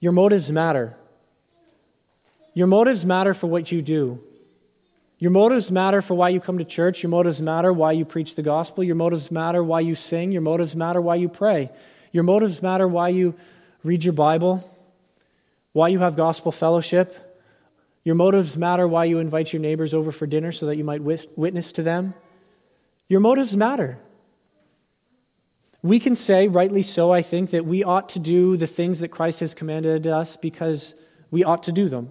your 0.00 0.12
motives 0.12 0.50
matter. 0.50 0.96
Your 2.54 2.66
motives 2.66 3.04
matter 3.04 3.34
for 3.34 3.46
what 3.46 3.70
you 3.70 3.82
do. 3.82 4.20
Your 5.18 5.30
motives 5.30 5.70
matter 5.70 6.00
for 6.00 6.14
why 6.14 6.30
you 6.30 6.40
come 6.40 6.58
to 6.58 6.64
church. 6.64 7.02
Your 7.02 7.10
motives 7.10 7.40
matter 7.40 7.72
why 7.72 7.92
you 7.92 8.04
preach 8.04 8.34
the 8.34 8.42
gospel. 8.42 8.82
Your 8.82 8.96
motives 8.96 9.30
matter 9.30 9.62
why 9.62 9.80
you 9.80 9.94
sing. 9.94 10.32
Your 10.32 10.42
motives 10.42 10.74
matter 10.74 11.00
why 11.00 11.16
you 11.16 11.28
pray. 11.28 11.70
Your 12.10 12.24
motives 12.24 12.62
matter 12.62 12.88
why 12.88 13.10
you 13.10 13.34
read 13.84 14.02
your 14.02 14.14
Bible, 14.14 14.68
why 15.72 15.88
you 15.88 15.98
have 16.00 16.16
gospel 16.16 16.52
fellowship. 16.52 17.26
Your 18.02 18.14
motives 18.14 18.56
matter 18.56 18.88
why 18.88 19.04
you 19.04 19.18
invite 19.18 19.52
your 19.52 19.60
neighbors 19.60 19.92
over 19.92 20.10
for 20.10 20.26
dinner 20.26 20.52
so 20.52 20.66
that 20.66 20.76
you 20.76 20.84
might 20.84 21.02
witness 21.02 21.72
to 21.72 21.82
them. 21.82 22.14
Your 23.08 23.20
motives 23.20 23.56
matter. 23.56 23.98
We 25.82 25.98
can 25.98 26.14
say, 26.14 26.48
rightly 26.48 26.82
so, 26.82 27.12
I 27.12 27.22
think, 27.22 27.50
that 27.50 27.64
we 27.64 27.84
ought 27.84 28.08
to 28.10 28.18
do 28.18 28.56
the 28.56 28.66
things 28.66 29.00
that 29.00 29.08
Christ 29.08 29.40
has 29.40 29.54
commanded 29.54 30.06
us 30.06 30.36
because 30.36 30.94
we 31.30 31.44
ought 31.44 31.62
to 31.64 31.72
do 31.72 31.88
them. 31.88 32.10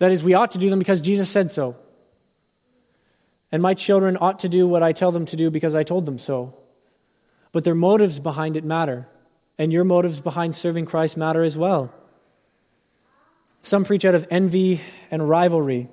That 0.00 0.12
is, 0.12 0.24
we 0.24 0.34
ought 0.34 0.50
to 0.52 0.58
do 0.58 0.70
them 0.70 0.78
because 0.78 1.00
Jesus 1.02 1.28
said 1.28 1.50
so. 1.50 1.76
And 3.52 3.62
my 3.62 3.74
children 3.74 4.16
ought 4.18 4.40
to 4.40 4.48
do 4.48 4.66
what 4.66 4.82
I 4.82 4.92
tell 4.92 5.12
them 5.12 5.26
to 5.26 5.36
do 5.36 5.50
because 5.50 5.74
I 5.74 5.82
told 5.82 6.06
them 6.06 6.18
so. 6.18 6.56
But 7.52 7.64
their 7.64 7.74
motives 7.74 8.18
behind 8.18 8.56
it 8.56 8.64
matter. 8.64 9.06
And 9.58 9.72
your 9.72 9.84
motives 9.84 10.18
behind 10.18 10.54
serving 10.54 10.86
Christ 10.86 11.18
matter 11.18 11.42
as 11.42 11.56
well. 11.58 11.92
Some 13.60 13.84
preach 13.84 14.06
out 14.06 14.14
of 14.14 14.26
envy 14.30 14.80
and 15.10 15.28
rivalry. 15.28 15.90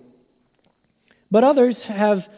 But 1.30 1.44
others 1.44 1.84
have 1.84 2.30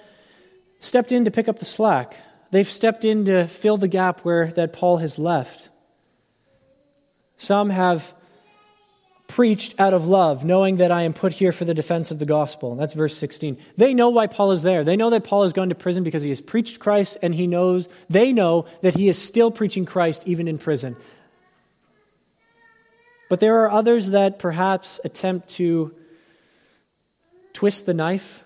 stepped 0.80 1.12
in 1.12 1.26
to 1.26 1.32
pick 1.32 1.48
up 1.48 1.60
the 1.60 1.66
slack. 1.66 2.18
They've 2.50 2.68
stepped 2.68 3.06
in 3.06 3.26
to 3.26 3.46
fill 3.46 3.78
the 3.78 3.88
gap 3.88 4.22
where 4.22 4.48
that 4.48 4.74
Paul 4.74 4.98
has 4.98 5.20
left. 5.20 5.70
Some 7.36 7.70
have 7.70 8.16
preached 9.30 9.80
out 9.80 9.94
of 9.94 10.08
love, 10.08 10.44
knowing 10.44 10.78
that 10.78 10.92
I 10.92 11.04
am 11.04 11.14
put 11.14 11.34
here 11.34 11.52
for 11.52 11.64
the 11.64 11.76
defense 11.76 12.10
of 12.10 12.18
the 12.18 12.26
gospel. 12.26 12.76
That's 12.76 12.96
verse 12.96 13.16
16. 13.16 13.58
They 13.78 13.94
know 13.94 14.10
why 14.10 14.28
Paul 14.28 14.52
is 14.52 14.64
there. 14.64 14.84
They 14.84 14.98
know 14.98 15.12
that 15.12 15.24
Paul 15.24 15.44
has 15.44 15.54
gone 15.54 15.70
to 15.70 15.76
prison 15.76 16.04
because 16.04 16.24
he 16.24 16.30
has 16.30 16.42
preached 16.42 16.80
Christ 16.80 17.18
and 17.22 17.34
he 17.34 17.46
knows, 17.46 17.88
they 18.10 18.34
know 18.34 18.66
that 18.82 18.96
he 18.96 19.08
is 19.08 19.18
still 19.22 19.52
preaching 19.52 19.86
Christ 19.86 20.24
even 20.26 20.48
in 20.48 20.58
prison. 20.58 20.98
But 23.30 23.40
there 23.40 23.62
are 23.62 23.72
others 23.72 24.10
that 24.10 24.40
perhaps 24.40 25.00
attempt 25.06 25.50
to 25.52 25.94
twist 27.54 27.86
the 27.86 27.94
knife? 27.94 28.44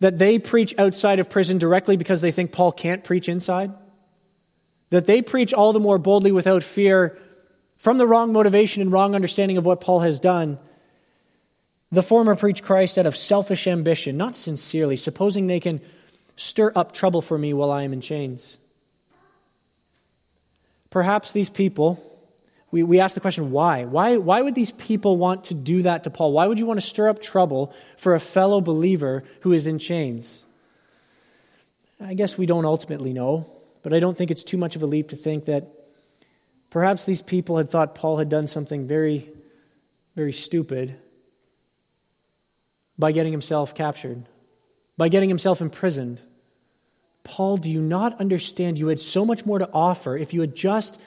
That 0.00 0.18
they 0.18 0.38
preach 0.38 0.74
outside 0.78 1.18
of 1.18 1.28
prison 1.28 1.58
directly 1.58 1.98
because 1.98 2.22
they 2.22 2.30
think 2.30 2.52
Paul 2.52 2.72
can't 2.72 3.04
preach 3.04 3.28
inside? 3.28 3.70
That 4.88 5.06
they 5.06 5.20
preach 5.20 5.52
all 5.52 5.74
the 5.74 5.80
more 5.80 5.98
boldly 5.98 6.32
without 6.32 6.62
fear 6.62 7.18
from 7.82 7.98
the 7.98 8.06
wrong 8.06 8.32
motivation 8.32 8.80
and 8.80 8.92
wrong 8.92 9.16
understanding 9.16 9.56
of 9.56 9.66
what 9.66 9.80
Paul 9.80 10.00
has 10.00 10.20
done? 10.20 10.60
The 11.90 12.00
former 12.00 12.36
preach 12.36 12.62
Christ 12.62 12.96
out 12.96 13.06
of 13.06 13.16
selfish 13.16 13.66
ambition, 13.66 14.16
not 14.16 14.36
sincerely, 14.36 14.94
supposing 14.94 15.48
they 15.48 15.58
can 15.58 15.80
stir 16.36 16.70
up 16.76 16.92
trouble 16.92 17.20
for 17.20 17.36
me 17.36 17.52
while 17.52 17.72
I 17.72 17.82
am 17.82 17.92
in 17.92 18.00
chains. 18.00 18.58
Perhaps 20.90 21.32
these 21.32 21.50
people 21.50 22.00
we, 22.70 22.84
we 22.84 23.00
ask 23.00 23.14
the 23.14 23.20
question 23.20 23.50
why? 23.50 23.84
why? 23.84 24.16
Why 24.16 24.40
would 24.40 24.54
these 24.54 24.70
people 24.70 25.16
want 25.16 25.42
to 25.44 25.54
do 25.54 25.82
that 25.82 26.04
to 26.04 26.10
Paul? 26.10 26.32
Why 26.32 26.46
would 26.46 26.60
you 26.60 26.66
want 26.66 26.80
to 26.80 26.86
stir 26.86 27.08
up 27.08 27.20
trouble 27.20 27.74
for 27.96 28.14
a 28.14 28.20
fellow 28.20 28.60
believer 28.60 29.24
who 29.40 29.52
is 29.52 29.66
in 29.66 29.80
chains? 29.80 30.44
I 32.00 32.14
guess 32.14 32.38
we 32.38 32.46
don't 32.46 32.64
ultimately 32.64 33.12
know, 33.12 33.44
but 33.82 33.92
I 33.92 33.98
don't 33.98 34.16
think 34.16 34.30
it's 34.30 34.44
too 34.44 34.56
much 34.56 34.76
of 34.76 34.84
a 34.84 34.86
leap 34.86 35.08
to 35.08 35.16
think 35.16 35.46
that 35.46 35.81
perhaps 36.72 37.04
these 37.04 37.20
people 37.20 37.58
had 37.58 37.68
thought 37.68 37.94
Paul 37.94 38.16
had 38.16 38.30
done 38.30 38.46
something 38.46 38.88
very, 38.88 39.28
very 40.16 40.32
stupid 40.32 40.98
by 42.98 43.12
getting 43.12 43.30
himself 43.30 43.74
captured, 43.74 44.24
by 44.96 45.10
getting 45.10 45.28
himself 45.28 45.60
imprisoned. 45.60 46.22
Paul, 47.24 47.58
do 47.58 47.70
you 47.70 47.82
not 47.82 48.18
understand? 48.18 48.78
You 48.78 48.88
had 48.88 49.00
so 49.00 49.26
much 49.26 49.44
more 49.44 49.58
to 49.58 49.68
offer 49.74 50.16
if 50.16 50.32
you 50.32 50.40
had 50.40 50.56
just 50.56 50.98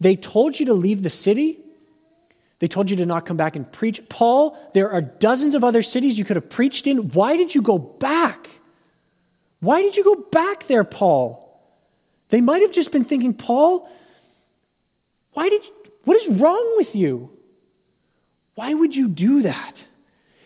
they 0.00 0.16
told 0.16 0.58
you 0.58 0.64
to 0.66 0.72
leave 0.72 1.02
the 1.02 1.10
city. 1.10 1.58
They 2.58 2.68
told 2.68 2.90
you 2.90 2.96
to 2.96 3.04
not 3.04 3.26
come 3.26 3.36
back 3.36 3.56
and 3.56 3.70
preach. 3.70 4.00
Paul, 4.08 4.56
there 4.72 4.90
are 4.90 5.02
dozens 5.02 5.54
of 5.54 5.62
other 5.62 5.82
cities 5.82 6.18
you 6.18 6.24
could 6.24 6.36
have 6.36 6.48
preached 6.48 6.86
in. 6.86 7.10
Why 7.10 7.36
did 7.36 7.54
you 7.54 7.60
go 7.60 7.76
back? 7.76 8.48
Why 9.60 9.82
did 9.82 9.98
you 9.98 10.04
go 10.04 10.16
back 10.32 10.66
there, 10.66 10.84
Paul? 10.84 11.46
They 12.30 12.40
might 12.40 12.62
have 12.62 12.72
just 12.72 12.90
been 12.90 13.04
thinking, 13.04 13.34
Paul, 13.34 13.86
why 15.32 15.48
did 15.48 15.64
you, 15.64 15.72
what 16.04 16.16
is 16.16 16.40
wrong 16.40 16.74
with 16.76 16.94
you? 16.94 17.30
Why 18.54 18.74
would 18.74 18.94
you 18.94 19.08
do 19.08 19.42
that? 19.42 19.84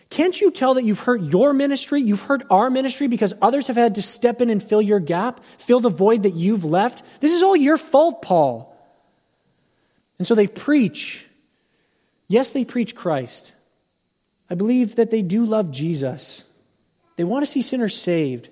Can't 0.09 0.39
you 0.39 0.51
tell 0.51 0.75
that 0.75 0.83
you've 0.83 0.99
hurt 0.99 1.21
your 1.21 1.53
ministry? 1.53 2.01
You've 2.01 2.21
hurt 2.21 2.43
our 2.49 2.69
ministry 2.69 3.07
because 3.07 3.33
others 3.41 3.67
have 3.67 3.75
had 3.75 3.95
to 3.95 4.01
step 4.01 4.39
in 4.39 4.49
and 4.49 4.61
fill 4.61 4.81
your 4.81 4.99
gap, 4.99 5.41
fill 5.57 5.79
the 5.79 5.89
void 5.89 6.23
that 6.23 6.35
you've 6.35 6.63
left? 6.63 7.03
This 7.19 7.33
is 7.33 7.43
all 7.43 7.55
your 7.55 7.77
fault, 7.77 8.21
Paul. 8.21 8.71
And 10.17 10.25
so 10.25 10.35
they 10.35 10.47
preach. 10.47 11.25
Yes, 12.27 12.51
they 12.51 12.63
preach 12.63 12.95
Christ. 12.95 13.53
I 14.49 14.55
believe 14.55 14.95
that 14.95 15.11
they 15.11 15.21
do 15.21 15.45
love 15.45 15.71
Jesus. 15.71 16.45
They 17.17 17.23
want 17.23 17.43
to 17.43 17.51
see 17.51 17.61
sinners 17.61 17.99
saved. 17.99 18.49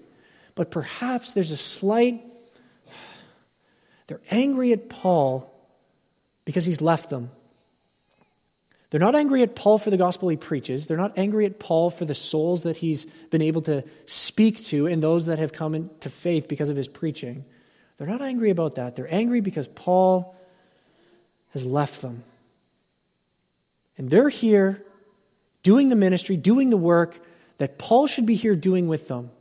But 0.55 0.71
perhaps 0.71 1.33
there's 1.33 1.51
a 1.51 1.57
slight, 1.57 2.21
they're 4.07 4.21
angry 4.29 4.73
at 4.73 4.89
Paul 4.89 5.52
because 6.45 6.65
he's 6.65 6.81
left 6.81 7.09
them. 7.09 7.31
They're 8.89 8.99
not 8.99 9.15
angry 9.15 9.41
at 9.41 9.55
Paul 9.55 9.79
for 9.79 9.89
the 9.89 9.97
gospel 9.97 10.29
he 10.29 10.37
preaches. 10.37 10.85
They're 10.85 10.97
not 10.97 11.17
angry 11.17 11.47
at 11.47 11.59
Paul 11.59 11.89
for 11.89 12.05
the 12.05 12.13
souls 12.13 12.61
that 12.61 12.77
he's 12.77 13.05
been 13.05 13.41
able 13.41 13.61
to 13.61 13.83
speak 14.05 14.63
to 14.65 14.85
and 14.85 15.01
those 15.01 15.25
that 15.25 15.39
have 15.39 15.51
come 15.51 15.73
into 15.73 16.09
faith 16.11 16.47
because 16.47 16.69
of 16.69 16.75
his 16.75 16.87
preaching. 16.87 17.43
They're 17.97 18.05
not 18.05 18.21
angry 18.21 18.51
about 18.51 18.75
that. 18.75 18.95
They're 18.95 19.11
angry 19.11 19.41
because 19.41 19.67
Paul 19.67 20.35
has 21.53 21.65
left 21.65 22.03
them. 22.03 22.23
And 23.97 24.11
they're 24.11 24.29
here 24.29 24.85
doing 25.63 25.89
the 25.89 25.95
ministry, 25.95 26.37
doing 26.37 26.69
the 26.69 26.77
work 26.77 27.19
that 27.57 27.79
Paul 27.79 28.05
should 28.05 28.27
be 28.27 28.35
here 28.35 28.55
doing 28.55 28.87
with 28.87 29.07
them. 29.07 29.31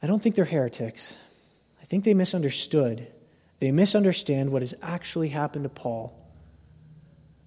I 0.00 0.06
don't 0.06 0.22
think 0.22 0.36
they're 0.36 0.44
heretics. 0.44 1.18
I 1.82 1.84
think 1.84 2.04
they 2.04 2.14
misunderstood. 2.14 3.08
They 3.58 3.72
misunderstand 3.72 4.50
what 4.50 4.62
has 4.62 4.74
actually 4.82 5.28
happened 5.28 5.64
to 5.64 5.68
Paul. 5.68 6.14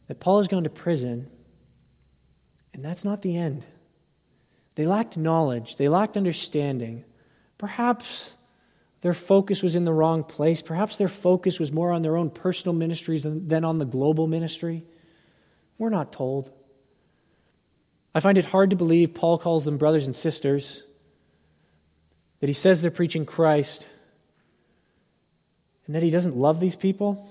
That 0.08 0.20
Paul 0.20 0.40
has 0.40 0.48
gone 0.48 0.64
to 0.64 0.70
prison, 0.70 1.30
and 2.74 2.84
that's 2.84 3.06
not 3.06 3.22
the 3.22 3.38
end. 3.38 3.66
They 4.76 4.88
lacked 4.88 5.18
knowledge, 5.18 5.76
they 5.76 5.90
lacked 5.90 6.18
understanding. 6.18 7.06
Perhaps 7.58 8.34
their 9.02 9.14
focus 9.14 9.64
was 9.64 9.76
in 9.76 9.86
the 9.86 9.94
wrong 9.94 10.24
place. 10.24 10.62
Perhaps 10.62 10.98
their 10.98 11.08
focus 11.08 11.60
was 11.60 11.72
more 11.72 11.92
on 11.92 12.02
their 12.02 12.18
own 12.18 12.30
personal 12.30 12.74
ministries 12.74 13.24
than 13.24 13.64
on 13.64 13.78
the 13.78 13.86
global 13.86 14.28
ministry. 14.28 14.84
We're 15.78 15.90
not 15.90 16.12
told. 16.12 16.52
I 18.14 18.20
find 18.20 18.38
it 18.38 18.46
hard 18.46 18.72
to 18.72 18.76
believe 18.76 19.14
Paul 19.14 19.38
calls 19.38 19.66
them 19.66 19.78
brothers 19.78 20.06
and 20.06 20.16
sisters, 20.16 20.84
that 22.40 22.48
he 22.48 22.54
says 22.54 22.82
they're 22.82 22.92
preaching 22.92 23.26
Christ, 23.26 23.88
and 25.90 25.96
that 25.96 26.04
he 26.04 26.12
doesn't 26.12 26.38
love 26.38 26.60
these 26.60 26.76
people, 26.76 27.28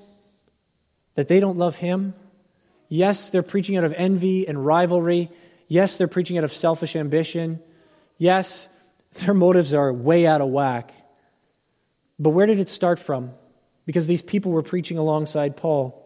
that 1.14 1.28
they 1.28 1.38
don't 1.38 1.56
love 1.56 1.76
him. 1.76 2.12
Yes, 2.88 3.30
they're 3.30 3.44
preaching 3.44 3.76
out 3.76 3.84
of 3.84 3.92
envy 3.92 4.48
and 4.48 4.66
rivalry. 4.66 5.30
Yes, 5.68 5.96
they're 5.96 6.08
preaching 6.08 6.36
out 6.36 6.42
of 6.42 6.52
selfish 6.52 6.96
ambition. 6.96 7.60
Yes, 8.16 8.68
their 9.12 9.32
motives 9.32 9.72
are 9.72 9.92
way 9.92 10.26
out 10.26 10.40
of 10.40 10.48
whack. 10.48 10.92
But 12.18 12.30
where 12.30 12.46
did 12.46 12.58
it 12.58 12.68
start 12.68 12.98
from? 12.98 13.30
Because 13.86 14.08
these 14.08 14.22
people 14.22 14.50
were 14.50 14.64
preaching 14.64 14.98
alongside 14.98 15.56
Paul. 15.56 16.04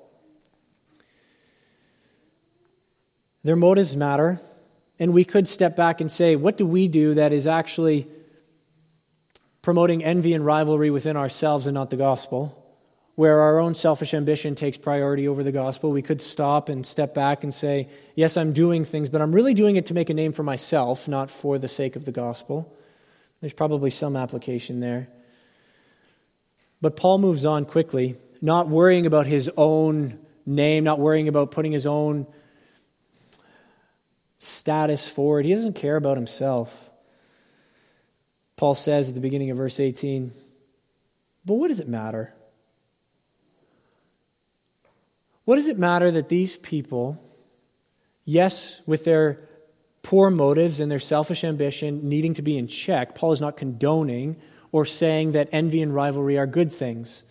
Their 3.45 3.57
motives 3.57 3.97
matter. 3.97 4.43
And 4.99 5.15
we 5.15 5.25
could 5.25 5.49
step 5.49 5.75
back 5.75 6.03
and 6.03 6.12
say, 6.12 6.37
what 6.37 6.59
do 6.59 6.67
we 6.67 6.87
do 6.87 7.15
that 7.15 7.33
is 7.33 7.47
actually 7.47 8.09
promoting 9.62 10.05
envy 10.05 10.35
and 10.35 10.44
rivalry 10.44 10.90
within 10.90 11.16
ourselves 11.16 11.66
and 11.66 11.75
not 11.75 11.90
the 11.90 11.96
gospel? 11.96 12.59
Where 13.14 13.40
our 13.40 13.59
own 13.59 13.75
selfish 13.75 14.14
ambition 14.14 14.55
takes 14.55 14.77
priority 14.79 15.29
over 15.29 15.42
the 15.42 15.53
gospel, 15.53 15.90
we 15.90 16.03
could 16.03 16.20
stop 16.20 16.68
and 16.68 16.85
step 16.85 17.14
back 17.14 17.44
and 17.44 17.53
say, 17.53 17.88
Yes, 18.14 18.37
I'm 18.37 18.53
doing 18.53 18.85
things, 18.85 19.09
but 19.09 19.20
I'm 19.20 19.35
really 19.35 19.55
doing 19.55 19.77
it 19.77 19.87
to 19.87 19.94
make 19.94 20.11
a 20.11 20.14
name 20.14 20.33
for 20.33 20.42
myself, 20.42 21.09
not 21.09 21.31
for 21.31 21.59
the 21.59 21.68
sake 21.68 21.94
of 21.94 22.05
the 22.05 22.12
gospel. 22.12 22.75
There's 23.40 23.53
probably 23.53 23.90
some 23.90 24.16
application 24.16 24.81
there. 24.81 25.09
But 26.81 26.96
Paul 26.96 27.18
moves 27.18 27.44
on 27.44 27.64
quickly, 27.64 28.16
not 28.40 28.68
worrying 28.68 29.07
about 29.07 29.27
his 29.27 29.51
own 29.57 30.18
name, 30.46 30.85
not 30.85 30.98
worrying 30.98 31.29
about 31.29 31.51
putting 31.51 31.72
his 31.72 31.87
own 31.87 32.27
status 34.38 35.09
forward. 35.09 35.44
He 35.44 35.55
doesn't 35.55 35.75
care 35.75 35.96
about 35.96 36.16
himself. 36.16 36.90
Paul 38.62 38.77
says 38.77 39.09
at 39.09 39.16
the 39.16 39.20
beginning 39.20 39.51
of 39.51 39.57
verse 39.57 39.81
18, 39.81 40.31
But 41.44 41.55
what 41.55 41.66
does 41.66 41.81
it 41.81 41.88
matter? 41.88 42.33
What 45.44 45.57
does 45.57 45.66
it 45.66 45.81
matter 45.81 46.12
that 46.12 46.29
these 46.29 46.55
people, 46.55 47.20
yes, 48.25 48.81
with 48.87 49.05
their 49.05 49.40
poor 50.03 50.31
motives 50.31 50.79
and 50.79 50.92
their 50.92 51.01
selfish 51.01 51.42
ambition 51.42 52.09
needing 52.09 52.35
to 52.35 52.42
be 52.42 52.57
in 52.57 52.68
check, 52.68 53.16
Paul 53.16 53.33
is 53.33 53.40
not 53.40 53.57
condoning 53.57 54.37
or 54.70 54.87
saying 54.87 55.33
that 55.33 55.48
envy 55.51 55.83
and 55.83 55.92
rivalry 55.92 56.38
are 56.38 56.46
good 56.46 56.70
things. 56.70 57.25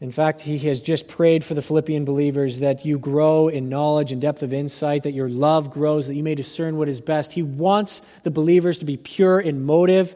In 0.00 0.10
fact, 0.10 0.42
he 0.42 0.58
has 0.58 0.82
just 0.82 1.08
prayed 1.08 1.42
for 1.42 1.54
the 1.54 1.62
Philippian 1.62 2.04
believers 2.04 2.60
that 2.60 2.84
you 2.84 2.98
grow 2.98 3.48
in 3.48 3.70
knowledge 3.70 4.12
and 4.12 4.20
depth 4.20 4.42
of 4.42 4.52
insight, 4.52 5.04
that 5.04 5.12
your 5.12 5.30
love 5.30 5.70
grows, 5.70 6.06
that 6.06 6.14
you 6.14 6.22
may 6.22 6.34
discern 6.34 6.76
what 6.76 6.88
is 6.88 7.00
best. 7.00 7.32
He 7.32 7.42
wants 7.42 8.02
the 8.22 8.30
believers 8.30 8.78
to 8.80 8.84
be 8.84 8.98
pure 8.98 9.40
in 9.40 9.64
motive, 9.64 10.14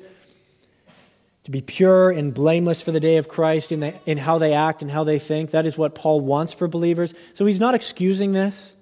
to 1.45 1.51
be 1.51 1.63
pure 1.63 2.11
and 2.11 2.35
blameless 2.35 2.83
for 2.83 2.93
the 2.93 3.01
day 3.01 3.17
of 3.17 3.29
Christ 3.29 3.73
in, 3.73 3.81
the, 3.81 3.99
in 4.05 4.19
how 4.19 4.37
they 4.37 4.53
act 4.53 4.83
and 4.83 4.91
how 4.91 5.03
they 5.03 5.19
think. 5.19 5.53
That 5.53 5.65
is 5.65 5.79
what 5.79 5.95
Paul 5.95 6.21
wants 6.21 6.53
for 6.53 6.69
believers. 6.69 7.15
So 7.33 7.47
he's 7.47 7.61
not 7.61 7.75
excusing 7.75 8.33
this, 8.33 8.77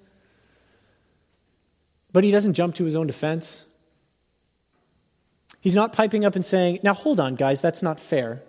but 2.11 2.25
he 2.25 2.31
doesn't 2.31 2.55
jump 2.55 2.75
to 2.75 2.83
his 2.83 2.95
own 2.95 3.07
defense. 3.07 3.65
He's 5.61 5.75
not 5.75 5.93
piping 5.93 6.25
up 6.25 6.35
and 6.35 6.45
saying, 6.45 6.79
Now 6.83 6.93
hold 6.93 7.21
on, 7.21 7.35
guys, 7.35 7.61
that's 7.61 7.81
not 7.81 8.01
fair. 8.01 8.43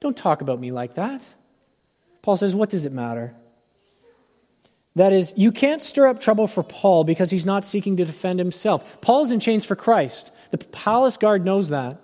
Don't 0.00 0.16
talk 0.16 0.42
about 0.42 0.60
me 0.60 0.70
like 0.70 0.94
that. 0.94 1.26
Paul 2.22 2.36
says, 2.36 2.54
What 2.54 2.70
does 2.70 2.84
it 2.84 2.92
matter? 2.92 3.34
That 4.94 5.12
is, 5.12 5.32
you 5.36 5.52
can't 5.52 5.80
stir 5.80 6.08
up 6.08 6.20
trouble 6.20 6.48
for 6.48 6.64
Paul 6.64 7.04
because 7.04 7.30
he's 7.30 7.46
not 7.46 7.64
seeking 7.64 7.96
to 7.98 8.04
defend 8.04 8.40
himself. 8.40 9.00
Paul 9.00 9.24
is 9.24 9.30
in 9.30 9.38
chains 9.38 9.64
for 9.64 9.76
Christ. 9.76 10.32
The 10.50 10.58
palace 10.58 11.16
guard 11.16 11.44
knows 11.44 11.68
that. 11.68 12.00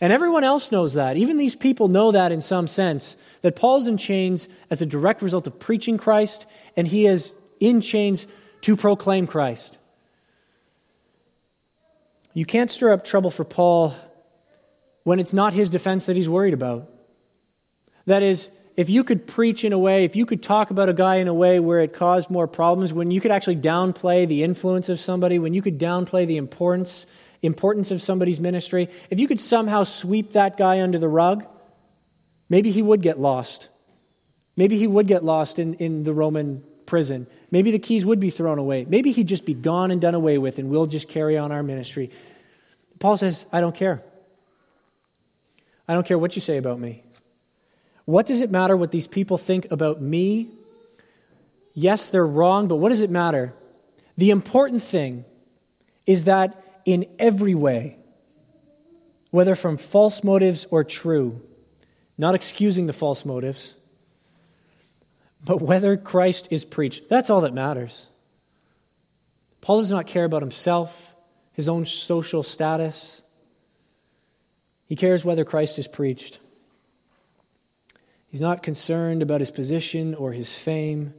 And 0.00 0.12
everyone 0.12 0.44
else 0.44 0.70
knows 0.70 0.94
that. 0.94 1.16
Even 1.16 1.38
these 1.38 1.56
people 1.56 1.88
know 1.88 2.12
that 2.12 2.32
in 2.32 2.42
some 2.42 2.66
sense, 2.66 3.16
that 3.40 3.56
Paul's 3.56 3.86
in 3.86 3.96
chains 3.96 4.48
as 4.68 4.82
a 4.82 4.86
direct 4.86 5.22
result 5.22 5.46
of 5.46 5.58
preaching 5.58 5.96
Christ, 5.96 6.44
and 6.76 6.86
he 6.86 7.06
is 7.06 7.32
in 7.58 7.80
chains 7.80 8.26
to 8.62 8.76
proclaim 8.76 9.26
Christ. 9.26 9.78
You 12.34 12.44
can't 12.44 12.70
stir 12.70 12.92
up 12.92 13.04
trouble 13.04 13.30
for 13.30 13.44
Paul 13.44 13.94
when 15.04 15.20
it's 15.20 15.32
not 15.32 15.54
his 15.54 15.70
defense 15.70 16.04
that 16.04 16.16
he's 16.16 16.28
worried 16.28 16.52
about. 16.52 16.90
That 18.04 18.22
is, 18.22 18.50
if 18.76 18.90
you 18.90 19.04
could 19.04 19.26
preach 19.26 19.64
in 19.64 19.72
a 19.72 19.78
way, 19.78 20.04
if 20.04 20.16
you 20.16 20.26
could 20.26 20.42
talk 20.42 20.70
about 20.70 20.90
a 20.90 20.92
guy 20.92 21.16
in 21.16 21.28
a 21.28 21.34
way 21.34 21.58
where 21.58 21.80
it 21.80 21.94
caused 21.94 22.28
more 22.28 22.46
problems, 22.46 22.92
when 22.92 23.10
you 23.10 23.22
could 23.22 23.30
actually 23.30 23.56
downplay 23.56 24.28
the 24.28 24.42
influence 24.42 24.90
of 24.90 25.00
somebody, 25.00 25.38
when 25.38 25.54
you 25.54 25.62
could 25.62 25.78
downplay 25.78 26.26
the 26.26 26.36
importance, 26.36 27.06
importance 27.40 27.90
of 27.90 28.02
somebody's 28.02 28.38
ministry, 28.38 28.88
if 29.08 29.18
you 29.18 29.26
could 29.26 29.40
somehow 29.40 29.82
sweep 29.82 30.32
that 30.32 30.58
guy 30.58 30.82
under 30.82 30.98
the 30.98 31.08
rug, 31.08 31.46
maybe 32.50 32.70
he 32.70 32.82
would 32.82 33.00
get 33.00 33.18
lost. 33.18 33.70
Maybe 34.56 34.76
he 34.76 34.86
would 34.86 35.06
get 35.06 35.24
lost 35.24 35.58
in, 35.58 35.74
in 35.74 36.02
the 36.02 36.12
Roman 36.12 36.62
prison. 36.84 37.26
Maybe 37.50 37.70
the 37.70 37.78
keys 37.78 38.04
would 38.04 38.20
be 38.20 38.30
thrown 38.30 38.58
away. 38.58 38.84
Maybe 38.86 39.12
he'd 39.12 39.28
just 39.28 39.46
be 39.46 39.54
gone 39.54 39.90
and 39.90 40.00
done 40.02 40.14
away 40.14 40.36
with, 40.36 40.58
and 40.58 40.68
we'll 40.68 40.86
just 40.86 41.08
carry 41.08 41.38
on 41.38 41.50
our 41.50 41.62
ministry. 41.62 42.10
Paul 42.98 43.16
says, 43.16 43.46
I 43.52 43.60
don't 43.60 43.74
care. 43.74 44.02
I 45.88 45.94
don't 45.94 46.06
care 46.06 46.18
what 46.18 46.36
you 46.36 46.42
say 46.42 46.58
about 46.58 46.78
me. 46.78 47.04
What 48.06 48.24
does 48.24 48.40
it 48.40 48.50
matter 48.50 48.76
what 48.76 48.92
these 48.92 49.06
people 49.06 49.36
think 49.36 49.70
about 49.70 50.00
me? 50.00 50.48
Yes, 51.74 52.08
they're 52.08 52.26
wrong, 52.26 52.68
but 52.68 52.76
what 52.76 52.88
does 52.88 53.02
it 53.02 53.10
matter? 53.10 53.52
The 54.16 54.30
important 54.30 54.82
thing 54.82 55.24
is 56.06 56.24
that 56.24 56.80
in 56.86 57.04
every 57.18 57.54
way, 57.54 57.98
whether 59.30 59.54
from 59.54 59.76
false 59.76 60.24
motives 60.24 60.66
or 60.70 60.84
true, 60.84 61.42
not 62.16 62.34
excusing 62.34 62.86
the 62.86 62.92
false 62.92 63.24
motives, 63.24 63.74
but 65.44 65.60
whether 65.60 65.96
Christ 65.96 66.48
is 66.50 66.64
preached, 66.64 67.08
that's 67.08 67.28
all 67.28 67.42
that 67.42 67.52
matters. 67.52 68.06
Paul 69.60 69.80
does 69.80 69.90
not 69.90 70.06
care 70.06 70.24
about 70.24 70.42
himself, 70.42 71.14
his 71.52 71.68
own 71.68 71.84
social 71.84 72.44
status. 72.44 73.20
He 74.86 74.94
cares 74.94 75.24
whether 75.24 75.44
Christ 75.44 75.78
is 75.78 75.88
preached. 75.88 76.38
He's 78.28 78.40
not 78.40 78.62
concerned 78.62 79.22
about 79.22 79.40
his 79.40 79.50
position 79.50 80.14
or 80.14 80.32
his 80.32 80.56
fame. 80.56 81.14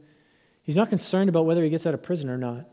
He's 0.62 0.76
not 0.76 0.90
concerned 0.90 1.28
about 1.28 1.46
whether 1.46 1.62
he 1.62 1.70
gets 1.70 1.86
out 1.86 1.94
of 1.94 2.02
prison 2.02 2.28
or 2.28 2.38
not. 2.38 2.66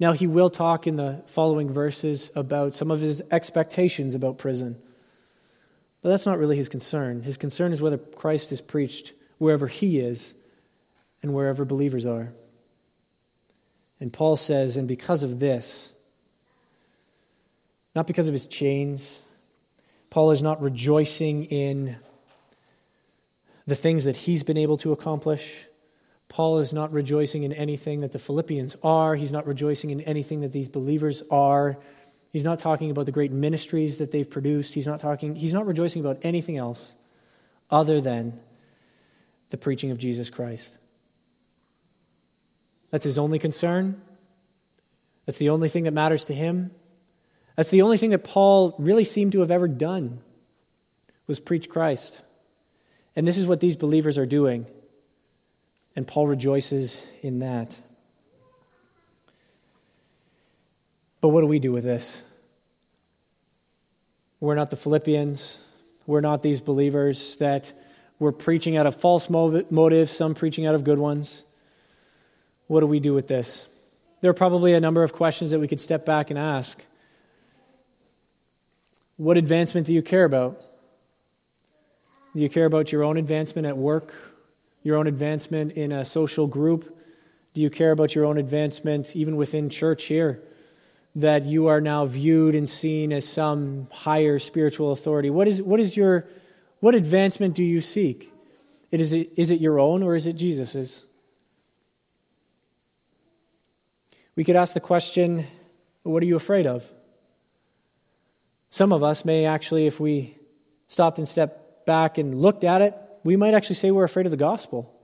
Now, 0.00 0.12
he 0.12 0.26
will 0.26 0.50
talk 0.50 0.86
in 0.86 0.96
the 0.96 1.22
following 1.26 1.70
verses 1.70 2.30
about 2.36 2.74
some 2.74 2.90
of 2.90 3.00
his 3.00 3.22
expectations 3.30 4.14
about 4.14 4.38
prison. 4.38 4.76
But 6.02 6.10
that's 6.10 6.26
not 6.26 6.38
really 6.38 6.56
his 6.56 6.68
concern. 6.68 7.22
His 7.22 7.36
concern 7.36 7.72
is 7.72 7.82
whether 7.82 7.98
Christ 7.98 8.52
is 8.52 8.60
preached 8.60 9.12
wherever 9.38 9.66
he 9.66 9.98
is 9.98 10.34
and 11.22 11.34
wherever 11.34 11.64
believers 11.64 12.06
are. 12.06 12.32
And 14.00 14.12
Paul 14.12 14.36
says, 14.36 14.76
and 14.76 14.86
because 14.86 15.24
of 15.24 15.40
this, 15.40 15.94
not 17.96 18.06
because 18.06 18.28
of 18.28 18.32
his 18.32 18.46
chains, 18.46 19.20
Paul 20.10 20.30
is 20.30 20.42
not 20.42 20.62
rejoicing 20.62 21.44
in 21.46 21.96
the 23.68 23.76
things 23.76 24.04
that 24.04 24.16
he's 24.16 24.42
been 24.42 24.56
able 24.56 24.78
to 24.78 24.92
accomplish. 24.92 25.66
Paul 26.28 26.58
is 26.58 26.72
not 26.72 26.90
rejoicing 26.90 27.42
in 27.42 27.52
anything 27.52 28.00
that 28.00 28.12
the 28.12 28.18
Philippians 28.18 28.76
are. 28.82 29.14
He's 29.14 29.30
not 29.30 29.46
rejoicing 29.46 29.90
in 29.90 30.00
anything 30.00 30.40
that 30.40 30.52
these 30.52 30.70
believers 30.70 31.22
are. 31.30 31.78
He's 32.32 32.44
not 32.44 32.58
talking 32.58 32.90
about 32.90 33.04
the 33.04 33.12
great 33.12 33.30
ministries 33.30 33.98
that 33.98 34.10
they've 34.10 34.28
produced. 34.28 34.72
He's 34.72 34.86
not 34.86 35.00
talking 35.00 35.34
he's 35.34 35.52
not 35.52 35.66
rejoicing 35.66 36.00
about 36.00 36.18
anything 36.22 36.56
else 36.56 36.94
other 37.70 38.00
than 38.00 38.40
the 39.50 39.58
preaching 39.58 39.90
of 39.90 39.98
Jesus 39.98 40.30
Christ. 40.30 40.78
That's 42.90 43.04
his 43.04 43.18
only 43.18 43.38
concern. 43.38 44.00
That's 45.26 45.38
the 45.38 45.50
only 45.50 45.68
thing 45.68 45.84
that 45.84 45.92
matters 45.92 46.24
to 46.26 46.34
him. 46.34 46.70
That's 47.54 47.70
the 47.70 47.82
only 47.82 47.98
thing 47.98 48.10
that 48.10 48.24
Paul 48.24 48.74
really 48.78 49.04
seemed 49.04 49.32
to 49.32 49.40
have 49.40 49.50
ever 49.50 49.68
done 49.68 50.20
was 51.26 51.38
preach 51.38 51.68
Christ. 51.68 52.22
And 53.18 53.26
this 53.26 53.36
is 53.36 53.48
what 53.48 53.58
these 53.58 53.74
believers 53.74 54.16
are 54.16 54.26
doing. 54.26 54.64
And 55.96 56.06
Paul 56.06 56.28
rejoices 56.28 57.04
in 57.20 57.40
that. 57.40 57.76
But 61.20 61.30
what 61.30 61.40
do 61.40 61.48
we 61.48 61.58
do 61.58 61.72
with 61.72 61.82
this? 61.82 62.22
We're 64.38 64.54
not 64.54 64.70
the 64.70 64.76
Philippians. 64.76 65.58
We're 66.06 66.20
not 66.20 66.44
these 66.44 66.60
believers 66.60 67.36
that 67.38 67.72
were 68.20 68.30
preaching 68.30 68.76
out 68.76 68.86
of 68.86 68.94
false 68.94 69.28
motives, 69.28 70.12
some 70.12 70.36
preaching 70.36 70.64
out 70.64 70.76
of 70.76 70.84
good 70.84 71.00
ones. 71.00 71.44
What 72.68 72.82
do 72.82 72.86
we 72.86 73.00
do 73.00 73.14
with 73.14 73.26
this? 73.26 73.66
There 74.20 74.30
are 74.30 74.34
probably 74.34 74.74
a 74.74 74.80
number 74.80 75.02
of 75.02 75.12
questions 75.12 75.50
that 75.50 75.58
we 75.58 75.66
could 75.66 75.80
step 75.80 76.06
back 76.06 76.30
and 76.30 76.38
ask. 76.38 76.86
What 79.16 79.36
advancement 79.36 79.88
do 79.88 79.92
you 79.92 80.02
care 80.02 80.24
about? 80.24 80.62
Do 82.38 82.44
you 82.44 82.48
care 82.48 82.66
about 82.66 82.92
your 82.92 83.02
own 83.02 83.16
advancement 83.16 83.66
at 83.66 83.76
work, 83.76 84.14
your 84.84 84.96
own 84.96 85.08
advancement 85.08 85.72
in 85.72 85.90
a 85.90 86.04
social 86.04 86.46
group? 86.46 86.96
Do 87.52 87.60
you 87.60 87.68
care 87.68 87.90
about 87.90 88.14
your 88.14 88.26
own 88.26 88.38
advancement 88.38 89.16
even 89.16 89.34
within 89.34 89.68
church 89.68 90.04
here? 90.04 90.40
That 91.16 91.46
you 91.46 91.66
are 91.66 91.80
now 91.80 92.06
viewed 92.06 92.54
and 92.54 92.68
seen 92.68 93.12
as 93.12 93.28
some 93.28 93.88
higher 93.90 94.38
spiritual 94.38 94.92
authority. 94.92 95.30
What 95.30 95.48
is, 95.48 95.60
what 95.60 95.80
is 95.80 95.96
your 95.96 96.28
what 96.78 96.94
advancement 96.94 97.56
do 97.56 97.64
you 97.64 97.80
seek? 97.80 98.32
It 98.92 99.00
is, 99.00 99.12
it, 99.12 99.32
is 99.36 99.50
it 99.50 99.60
your 99.60 99.80
own 99.80 100.04
or 100.04 100.14
is 100.14 100.28
it 100.28 100.34
Jesus's? 100.34 101.02
We 104.36 104.44
could 104.44 104.54
ask 104.54 104.74
the 104.74 104.80
question 104.80 105.44
what 106.04 106.22
are 106.22 106.26
you 106.26 106.36
afraid 106.36 106.68
of? 106.68 106.88
Some 108.70 108.92
of 108.92 109.02
us 109.02 109.24
may 109.24 109.44
actually, 109.44 109.88
if 109.88 109.98
we 109.98 110.36
stopped 110.86 111.18
and 111.18 111.26
stepped 111.26 111.64
back 111.88 112.18
and 112.18 112.40
looked 112.40 112.64
at 112.64 112.82
it, 112.82 112.94
we 113.24 113.34
might 113.34 113.54
actually 113.54 113.76
say 113.76 113.90
we're 113.90 114.04
afraid 114.04 114.26
of 114.26 114.30
the 114.30 114.36
gospel. 114.36 114.94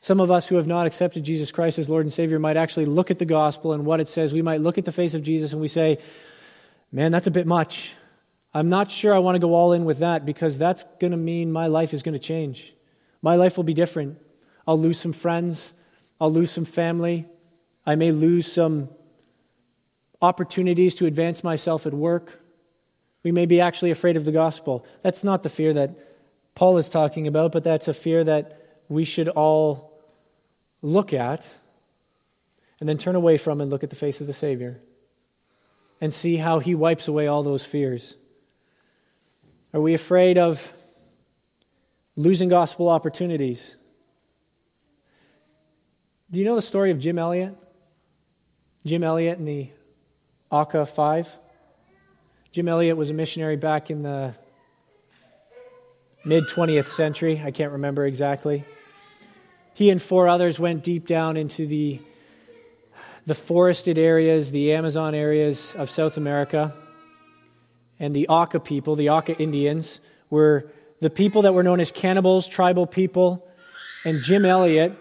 Some 0.00 0.20
of 0.20 0.30
us 0.30 0.48
who 0.48 0.56
have 0.56 0.66
not 0.66 0.86
accepted 0.86 1.22
Jesus 1.22 1.52
Christ 1.52 1.78
as 1.78 1.90
Lord 1.90 2.04
and 2.06 2.12
Savior 2.12 2.38
might 2.38 2.56
actually 2.56 2.86
look 2.86 3.10
at 3.10 3.18
the 3.18 3.26
gospel 3.26 3.74
and 3.74 3.84
what 3.84 4.00
it 4.00 4.08
says. 4.08 4.32
We 4.32 4.42
might 4.42 4.62
look 4.62 4.78
at 4.78 4.86
the 4.86 4.92
face 4.92 5.12
of 5.12 5.22
Jesus 5.22 5.52
and 5.52 5.60
we 5.60 5.68
say, 5.68 5.98
man, 6.90 7.12
that's 7.12 7.26
a 7.26 7.30
bit 7.30 7.46
much. 7.46 7.94
I'm 8.54 8.70
not 8.70 8.90
sure 8.90 9.14
I 9.14 9.18
want 9.18 9.34
to 9.34 9.40
go 9.40 9.54
all 9.54 9.74
in 9.74 9.84
with 9.84 9.98
that 9.98 10.24
because 10.24 10.58
that's 10.58 10.84
going 10.98 11.10
to 11.10 11.18
mean 11.18 11.52
my 11.52 11.66
life 11.66 11.92
is 11.92 12.02
going 12.02 12.14
to 12.14 12.18
change. 12.18 12.74
My 13.20 13.36
life 13.36 13.58
will 13.58 13.64
be 13.64 13.74
different. 13.74 14.18
I'll 14.66 14.80
lose 14.80 14.98
some 14.98 15.12
friends. 15.12 15.74
I'll 16.20 16.32
lose 16.32 16.50
some 16.50 16.64
family. 16.64 17.26
I 17.84 17.96
may 17.96 18.12
lose 18.12 18.50
some 18.50 18.88
opportunities 20.22 20.94
to 20.96 21.06
advance 21.06 21.44
myself 21.44 21.86
at 21.86 21.92
work. 21.92 22.40
We 23.22 23.32
may 23.32 23.46
be 23.46 23.60
actually 23.60 23.90
afraid 23.90 24.16
of 24.16 24.24
the 24.24 24.32
gospel. 24.32 24.86
That's 25.02 25.24
not 25.24 25.42
the 25.42 25.48
fear 25.48 25.72
that 25.74 25.90
Paul 26.54 26.78
is 26.78 26.88
talking 26.90 27.26
about, 27.26 27.52
but 27.52 27.64
that's 27.64 27.88
a 27.88 27.94
fear 27.94 28.24
that 28.24 28.80
we 28.88 29.04
should 29.04 29.28
all 29.28 29.92
look 30.82 31.12
at 31.12 31.54
and 32.80 32.88
then 32.88 32.98
turn 32.98 33.14
away 33.16 33.36
from 33.38 33.60
and 33.60 33.70
look 33.70 33.82
at 33.82 33.90
the 33.90 33.96
face 33.96 34.20
of 34.20 34.26
the 34.26 34.32
Savior 34.32 34.80
and 36.00 36.12
see 36.12 36.36
how 36.36 36.60
he 36.60 36.74
wipes 36.74 37.08
away 37.08 37.26
all 37.26 37.42
those 37.42 37.64
fears. 37.64 38.16
Are 39.74 39.80
we 39.80 39.94
afraid 39.94 40.38
of 40.38 40.72
losing 42.16 42.48
gospel 42.48 42.88
opportunities? 42.88 43.76
Do 46.30 46.38
you 46.38 46.44
know 46.44 46.54
the 46.54 46.62
story 46.62 46.90
of 46.90 46.98
Jim 46.98 47.18
Elliot? 47.18 47.56
Jim 48.86 49.02
Elliot 49.02 49.38
and 49.38 49.48
the 49.48 49.70
Auca 50.50 50.86
Five? 50.86 51.30
Jim 52.50 52.66
Elliot 52.66 52.96
was 52.96 53.10
a 53.10 53.14
missionary 53.14 53.56
back 53.56 53.90
in 53.90 54.02
the 54.02 54.34
mid 56.24 56.44
20th 56.44 56.86
century. 56.86 57.42
I 57.44 57.50
can't 57.50 57.72
remember 57.72 58.06
exactly. 58.06 58.64
He 59.74 59.90
and 59.90 60.00
four 60.00 60.28
others 60.28 60.58
went 60.58 60.82
deep 60.82 61.06
down 61.06 61.36
into 61.36 61.66
the, 61.66 62.00
the 63.26 63.34
forested 63.34 63.98
areas, 63.98 64.50
the 64.50 64.72
Amazon 64.72 65.14
areas 65.14 65.74
of 65.74 65.90
South 65.90 66.16
America. 66.16 66.72
And 68.00 68.16
the 68.16 68.26
Auca 68.28 68.60
people, 68.60 68.96
the 68.96 69.10
Auca 69.10 69.36
Indians, 69.38 70.00
were 70.30 70.72
the 71.00 71.10
people 71.10 71.42
that 71.42 71.52
were 71.52 71.62
known 71.62 71.80
as 71.80 71.92
cannibals, 71.92 72.48
tribal 72.48 72.86
people. 72.86 73.46
And 74.06 74.22
Jim 74.22 74.46
Elliot 74.46 74.96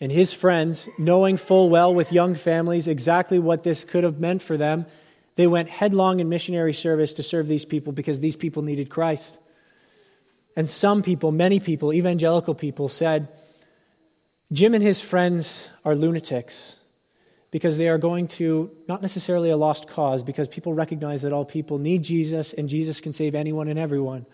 and 0.00 0.12
his 0.12 0.32
friends, 0.32 0.88
knowing 0.98 1.36
full 1.36 1.68
well 1.68 1.92
with 1.92 2.12
young 2.12 2.36
families 2.36 2.86
exactly 2.86 3.40
what 3.40 3.64
this 3.64 3.82
could 3.82 4.04
have 4.04 4.20
meant 4.20 4.40
for 4.40 4.56
them, 4.56 4.86
they 5.40 5.46
went 5.46 5.70
headlong 5.70 6.20
in 6.20 6.28
missionary 6.28 6.74
service 6.74 7.14
to 7.14 7.22
serve 7.22 7.48
these 7.48 7.64
people 7.64 7.92
because 7.92 8.20
these 8.20 8.36
people 8.36 8.62
needed 8.62 8.90
Christ. 8.90 9.38
And 10.56 10.68
some 10.68 11.02
people, 11.02 11.32
many 11.32 11.60
people, 11.60 11.92
evangelical 11.92 12.54
people, 12.54 12.88
said, 12.88 13.28
Jim 14.52 14.74
and 14.74 14.82
his 14.82 15.00
friends 15.00 15.68
are 15.84 15.94
lunatics 15.94 16.76
because 17.50 17.78
they 17.78 17.88
are 17.88 17.98
going 17.98 18.28
to 18.28 18.70
not 18.86 19.00
necessarily 19.00 19.50
a 19.50 19.56
lost 19.56 19.88
cause, 19.88 20.22
because 20.22 20.46
people 20.46 20.74
recognize 20.74 21.22
that 21.22 21.32
all 21.32 21.44
people 21.44 21.78
need 21.78 22.02
Jesus 22.02 22.52
and 22.52 22.68
Jesus 22.68 23.00
can 23.00 23.12
save 23.12 23.34
anyone 23.34 23.68
and 23.68 23.78
everyone. 23.78 24.26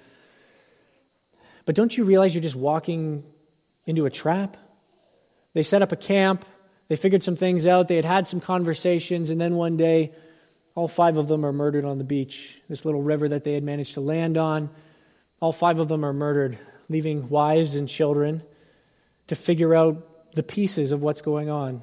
But 1.64 1.74
don't 1.74 1.96
you 1.96 2.04
realize 2.04 2.34
you're 2.34 2.42
just 2.42 2.56
walking 2.56 3.24
into 3.86 4.06
a 4.06 4.10
trap? 4.10 4.56
They 5.54 5.62
set 5.62 5.82
up 5.82 5.92
a 5.92 5.96
camp, 5.96 6.44
they 6.88 6.96
figured 6.96 7.22
some 7.22 7.36
things 7.36 7.66
out, 7.66 7.88
they 7.88 7.96
had 7.96 8.04
had 8.04 8.26
some 8.26 8.40
conversations, 8.40 9.30
and 9.30 9.40
then 9.40 9.54
one 9.54 9.76
day, 9.76 10.12
all 10.76 10.88
five 10.88 11.16
of 11.16 11.26
them 11.26 11.44
are 11.44 11.54
murdered 11.54 11.86
on 11.86 11.98
the 11.98 12.04
beach, 12.04 12.60
this 12.68 12.84
little 12.84 13.02
river 13.02 13.28
that 13.28 13.44
they 13.44 13.54
had 13.54 13.64
managed 13.64 13.94
to 13.94 14.00
land 14.00 14.36
on. 14.36 14.70
All 15.40 15.50
five 15.50 15.80
of 15.80 15.88
them 15.88 16.04
are 16.04 16.12
murdered 16.12 16.58
leaving 16.88 17.28
wives 17.30 17.74
and 17.74 17.88
children 17.88 18.42
to 19.26 19.34
figure 19.34 19.74
out 19.74 20.34
the 20.34 20.42
pieces 20.42 20.92
of 20.92 21.02
what's 21.02 21.22
going 21.22 21.48
on. 21.48 21.82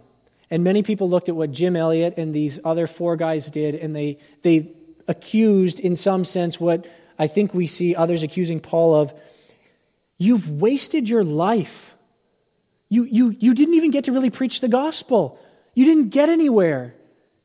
And 0.51 0.63
many 0.63 0.83
people 0.83 1.09
looked 1.09 1.27
at 1.27 1.35
what 1.35 1.51
Jim 1.51 1.75
Elliot 1.75 2.13
and 2.17 2.33
these 2.33 2.59
other 2.63 2.85
four 2.85 3.17
guys 3.17 3.49
did, 3.49 3.73
and 3.73 3.95
they, 3.95 4.19
they 4.43 4.71
accused, 5.07 5.79
in 5.79 5.95
some 5.95 6.23
sense, 6.23 6.59
what 6.59 6.85
I 7.17 7.25
think 7.25 7.53
we 7.53 7.65
see 7.65 7.95
others 7.95 8.21
accusing 8.21 8.59
Paul 8.59 8.93
of. 8.93 9.13
You've 10.19 10.61
wasted 10.61 11.09
your 11.09 11.23
life. 11.23 11.95
You, 12.89 13.05
you, 13.05 13.35
you 13.39 13.55
didn't 13.55 13.73
even 13.73 13.89
get 13.89 14.03
to 14.03 14.11
really 14.11 14.29
preach 14.29 14.61
the 14.61 14.67
gospel. 14.67 15.39
You 15.73 15.85
didn't 15.85 16.09
get 16.09 16.29
anywhere. 16.29 16.93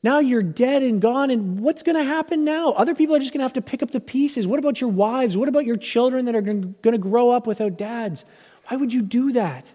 Now 0.02 0.20
you're 0.20 0.42
dead 0.42 0.82
and 0.82 1.00
gone, 1.00 1.30
and 1.30 1.58
what's 1.58 1.82
going 1.82 1.96
to 1.96 2.04
happen 2.04 2.44
now? 2.44 2.70
Other 2.70 2.94
people 2.94 3.16
are 3.16 3.18
just 3.18 3.32
going 3.32 3.40
to 3.40 3.44
have 3.44 3.54
to 3.54 3.62
pick 3.62 3.82
up 3.82 3.90
the 3.90 4.00
pieces. 4.00 4.46
What 4.46 4.60
about 4.60 4.80
your 4.80 4.90
wives? 4.90 5.36
What 5.36 5.48
about 5.48 5.66
your 5.66 5.76
children 5.76 6.26
that 6.26 6.36
are 6.36 6.40
going 6.40 6.76
to 6.82 6.98
grow 6.98 7.30
up 7.30 7.46
without 7.46 7.76
dads? 7.76 8.24
Why 8.68 8.76
would 8.76 8.92
you 8.92 9.02
do 9.02 9.32
that? 9.32 9.72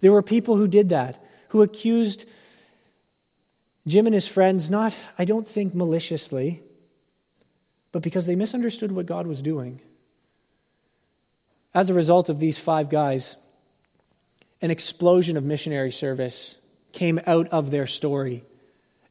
There 0.00 0.12
were 0.12 0.22
people 0.22 0.56
who 0.56 0.66
did 0.66 0.88
that, 0.88 1.24
who 1.48 1.62
accused 1.62 2.24
Jim 3.86 4.06
and 4.06 4.14
his 4.14 4.26
friends, 4.26 4.70
not, 4.70 4.96
I 5.18 5.24
don't 5.24 5.46
think, 5.46 5.74
maliciously, 5.74 6.62
but 7.92 8.02
because 8.02 8.26
they 8.26 8.34
misunderstood 8.34 8.90
what 8.90 9.06
God 9.06 9.26
was 9.26 9.40
doing. 9.40 9.80
As 11.74 11.90
a 11.90 11.94
result 11.94 12.28
of 12.28 12.40
these 12.40 12.58
five 12.58 12.88
guys, 12.88 13.36
an 14.62 14.70
explosion 14.70 15.36
of 15.36 15.44
missionary 15.44 15.92
service 15.92 16.58
came 16.92 17.20
out 17.26 17.46
of 17.48 17.70
their 17.70 17.86
story. 17.86 18.42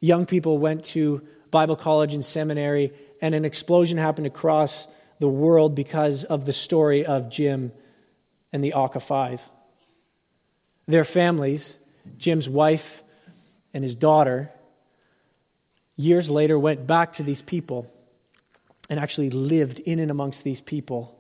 Young 0.03 0.25
people 0.25 0.57
went 0.57 0.83
to 0.87 1.25
Bible 1.49 1.77
college 1.77 2.13
and 2.13 2.25
seminary, 2.25 2.91
and 3.21 3.33
an 3.33 3.45
explosion 3.45 3.97
happened 3.97 4.27
across 4.27 4.85
the 5.19 5.29
world 5.29 5.75
because 5.75 6.25
of 6.25 6.43
the 6.43 6.51
story 6.51 7.05
of 7.05 7.29
Jim 7.29 7.71
and 8.51 8.61
the 8.61 8.73
Auca 8.73 8.99
Five. 8.99 9.41
Their 10.87 11.05
families, 11.05 11.77
Jim's 12.17 12.49
wife 12.49 13.01
and 13.73 13.81
his 13.81 13.95
daughter, 13.95 14.51
years 15.95 16.29
later 16.29 16.59
went 16.59 16.85
back 16.85 17.13
to 17.13 17.23
these 17.23 17.41
people 17.41 17.89
and 18.89 18.99
actually 18.99 19.29
lived 19.29 19.79
in 19.79 19.99
and 19.99 20.11
amongst 20.11 20.43
these 20.43 20.59
people. 20.59 21.17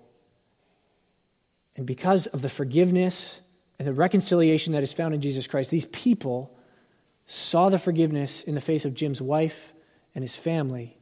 And 1.77 1.87
because 1.87 2.27
of 2.27 2.41
the 2.41 2.49
forgiveness 2.49 3.39
and 3.79 3.87
the 3.87 3.93
reconciliation 3.93 4.73
that 4.73 4.83
is 4.83 4.91
found 4.91 5.13
in 5.13 5.21
Jesus 5.21 5.47
Christ, 5.47 5.69
these 5.69 5.85
people 5.85 6.53
saw 7.25 7.69
the 7.69 7.79
forgiveness 7.79 8.43
in 8.43 8.55
the 8.55 8.61
face 8.61 8.85
of 8.85 8.93
Jim's 8.93 9.21
wife 9.21 9.73
and 10.13 10.23
his 10.23 10.35
family, 10.35 10.97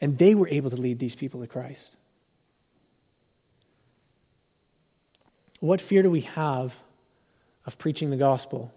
and 0.00 0.18
they 0.18 0.34
were 0.34 0.48
able 0.48 0.70
to 0.70 0.76
lead 0.76 0.98
these 0.98 1.14
people 1.14 1.40
to 1.40 1.46
Christ. 1.46 1.96
What 5.60 5.80
fear 5.80 6.02
do 6.02 6.10
we 6.10 6.22
have 6.22 6.76
of 7.66 7.78
preaching 7.78 8.10
the 8.10 8.16
gospel? 8.16 8.72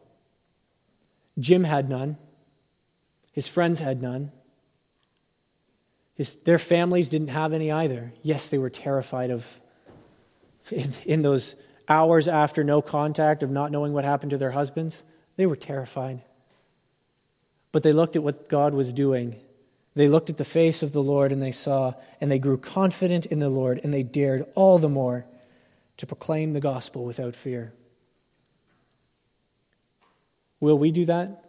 Jim 1.40 1.64
had 1.64 1.90
none. 1.90 2.18
His 3.32 3.48
friends 3.48 3.80
had 3.80 4.02
none. 4.02 4.32
His, 6.16 6.38
their 6.38 6.58
families 6.58 7.10
didn't 7.10 7.28
have 7.28 7.54
any 7.54 7.72
either. 7.72 8.14
Yes, 8.24 8.50
they 8.50 8.58
were 8.58 8.70
terrified 8.70 9.30
of, 9.30 9.62
in, 10.72 10.94
in 11.06 11.22
those 11.22 11.56
hours 11.88 12.28
after 12.28 12.64
no 12.64 12.82
contact, 12.82 13.44
of 13.44 13.52
not 13.52 13.72
knowing 13.72 13.94
what 13.94 14.04
happened 14.04 14.32
to 14.32 14.38
their 14.38 14.52
husbands. 14.52 15.04
They 15.36 15.46
were 15.46 15.56
terrified. 15.56 16.22
But 17.72 17.84
they 17.84 17.94
looked 17.94 18.16
at 18.16 18.24
what 18.24 18.50
God 18.50 18.74
was 18.74 18.94
doing. 18.94 19.36
They 19.96 20.08
looked 20.08 20.30
at 20.30 20.38
the 20.38 20.46
face 20.46 20.84
of 20.84 20.94
the 20.94 21.04
Lord 21.04 21.32
and 21.32 21.42
they 21.42 21.52
saw, 21.52 21.94
and 22.22 22.32
they 22.32 22.40
grew 22.40 22.58
confident 22.58 23.26
in 23.26 23.40
the 23.40 23.50
Lord, 23.50 23.80
and 23.84 23.94
they 23.94 24.04
dared 24.04 24.46
all 24.56 24.78
the 24.78 24.90
more 24.90 25.26
to 25.98 26.06
proclaim 26.06 26.54
the 26.54 26.60
gospel 26.60 27.04
without 27.04 27.36
fear. 27.36 27.74
Will 30.60 30.78
we 30.78 30.92
do 30.92 31.06
that? 31.06 31.48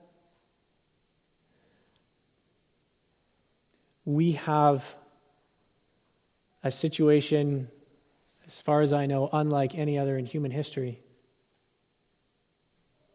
we 4.09 4.33
have 4.33 4.97
a 6.65 6.71
situation, 6.71 7.69
as 8.47 8.59
far 8.59 8.81
as 8.81 8.91
I 8.91 9.05
know, 9.05 9.29
unlike 9.35 9.75
any 9.75 9.99
other 9.99 10.17
in 10.17 10.25
human 10.25 10.51
history. 10.51 10.99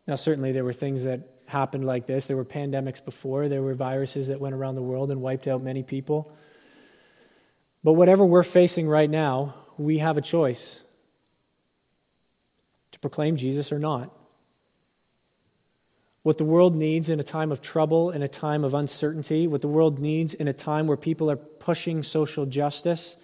Now, 0.05 0.17
certainly 0.17 0.51
there 0.51 0.63
were 0.63 0.71
things 0.71 1.03
that 1.05 1.32
happened 1.53 1.85
like 1.85 2.05
this. 2.05 2.27
There 2.27 2.35
were 2.35 2.43
pandemics 2.43 3.03
before, 3.03 3.47
there 3.47 3.63
were 3.63 3.73
viruses 3.73 4.27
that 4.27 4.41
went 4.41 4.53
around 4.53 4.75
the 4.75 4.81
world 4.81 5.09
and 5.09 5.21
wiped 5.21 5.47
out 5.47 5.63
many 5.63 5.83
people. 5.83 6.35
But 7.83 7.93
whatever 7.93 8.25
we're 8.25 8.43
facing 8.43 8.87
right 8.87 9.09
now, 9.09 9.55
we 9.77 9.99
have 9.99 10.17
a 10.17 10.21
choice 10.21 10.83
to 12.91 12.99
proclaim 12.99 13.37
Jesus 13.37 13.71
or 13.71 13.79
not. 13.79 14.11
What 16.23 16.37
the 16.37 16.45
world 16.45 16.75
needs 16.75 17.09
in 17.09 17.19
a 17.19 17.23
time 17.23 17.51
of 17.51 17.61
trouble, 17.61 18.11
in 18.11 18.21
a 18.21 18.27
time 18.27 18.63
of 18.63 18.73
uncertainty, 18.73 19.45
what 19.45 19.61
the 19.61 19.67
world 19.67 19.99
needs 19.99 20.33
in 20.33 20.47
a 20.47 20.53
time 20.53 20.87
where 20.87 20.97
people 20.97 21.29
are 21.29 21.35
pushing 21.35 22.01
social 22.03 22.45
justice, 22.45 23.17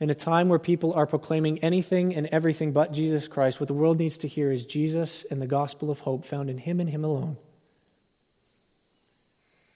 in 0.00 0.08
a 0.08 0.14
time 0.14 0.48
where 0.48 0.58
people 0.58 0.94
are 0.94 1.06
proclaiming 1.06 1.58
anything 1.58 2.14
and 2.14 2.26
everything 2.28 2.72
but 2.72 2.92
Jesus 2.92 3.28
Christ, 3.28 3.60
what 3.60 3.68
the 3.68 3.74
world 3.74 3.98
needs 3.98 4.16
to 4.18 4.28
hear 4.28 4.50
is 4.50 4.64
Jesus 4.64 5.24
and 5.30 5.40
the 5.40 5.46
gospel 5.46 5.90
of 5.90 6.00
hope 6.00 6.24
found 6.24 6.48
in 6.48 6.56
Him 6.56 6.80
and 6.80 6.88
Him 6.88 7.04
alone. 7.04 7.36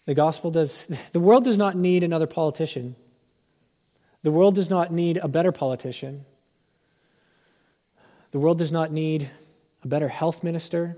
The 0.07 0.14
gospel 0.14 0.51
does, 0.51 0.87
the 1.12 1.20
world 1.20 1.45
does 1.45 1.59
not 1.59 1.77
need 1.77 2.03
another 2.03 2.27
politician. 2.27 2.97
The 4.22 4.31
world 4.31 4.55
does 4.55 4.70
not 4.70 4.91
need 4.91 5.18
a 5.18 5.29
better 5.29 5.53
politician. 5.53 6.25
The 8.31 8.39
world 8.39 8.59
does 8.59 8.72
not 8.72 8.91
need 8.91 9.31
a 9.83 9.89
better 9.89 10.09
health 10.09 10.43
minister. 10.43 10.97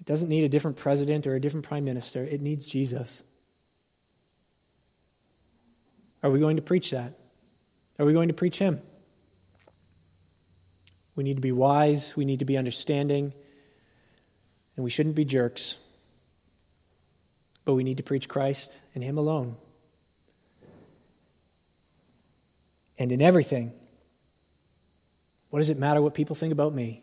It 0.00 0.06
doesn't 0.06 0.30
need 0.30 0.44
a 0.44 0.48
different 0.48 0.78
president 0.78 1.26
or 1.26 1.34
a 1.34 1.40
different 1.40 1.66
prime 1.66 1.84
minister, 1.84 2.24
it 2.24 2.40
needs 2.40 2.66
Jesus. 2.66 3.22
Are 6.22 6.30
we 6.30 6.40
going 6.40 6.56
to 6.56 6.62
preach 6.62 6.90
that? 6.92 7.12
Are 7.98 8.04
we 8.04 8.12
going 8.12 8.28
to 8.28 8.34
preach 8.34 8.58
Him? 8.58 8.80
We 11.14 11.24
need 11.24 11.36
to 11.36 11.40
be 11.40 11.52
wise, 11.52 12.14
we 12.14 12.24
need 12.24 12.40
to 12.40 12.44
be 12.44 12.58
understanding, 12.58 13.32
and 14.76 14.84
we 14.84 14.90
shouldn't 14.90 15.14
be 15.14 15.24
jerks. 15.24 15.78
But 17.64 17.74
we 17.74 17.84
need 17.84 17.96
to 17.96 18.02
preach 18.02 18.28
Christ 18.28 18.78
and 18.94 19.02
Him 19.02 19.16
alone. 19.16 19.56
And 22.98 23.12
in 23.12 23.20
everything, 23.20 23.72
what 25.50 25.60
does 25.60 25.70
it 25.70 25.78
matter 25.78 26.02
what 26.02 26.14
people 26.14 26.36
think 26.36 26.52
about 26.52 26.74
me? 26.74 27.02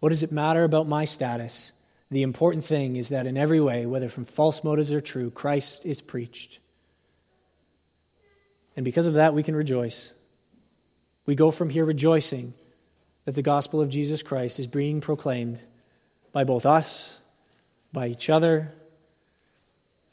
What 0.00 0.08
does 0.08 0.22
it 0.22 0.32
matter 0.32 0.64
about 0.64 0.88
my 0.88 1.04
status? 1.04 1.72
The 2.10 2.22
important 2.22 2.64
thing 2.64 2.96
is 2.96 3.10
that 3.10 3.26
in 3.26 3.36
every 3.36 3.60
way, 3.60 3.86
whether 3.86 4.08
from 4.08 4.24
false 4.24 4.64
motives 4.64 4.92
or 4.92 5.00
true, 5.00 5.30
Christ 5.30 5.86
is 5.86 6.00
preached. 6.00 6.58
And 8.76 8.84
because 8.84 9.06
of 9.06 9.14
that, 9.14 9.34
we 9.34 9.42
can 9.42 9.54
rejoice. 9.54 10.12
We 11.26 11.34
go 11.34 11.50
from 11.50 11.70
here 11.70 11.84
rejoicing 11.84 12.54
that 13.24 13.34
the 13.34 13.42
gospel 13.42 13.80
of 13.80 13.88
Jesus 13.88 14.22
Christ 14.22 14.58
is 14.58 14.66
being 14.66 15.00
proclaimed 15.00 15.60
by 16.32 16.44
both 16.44 16.66
us, 16.66 17.18
by 17.92 18.08
each 18.08 18.30
other, 18.30 18.72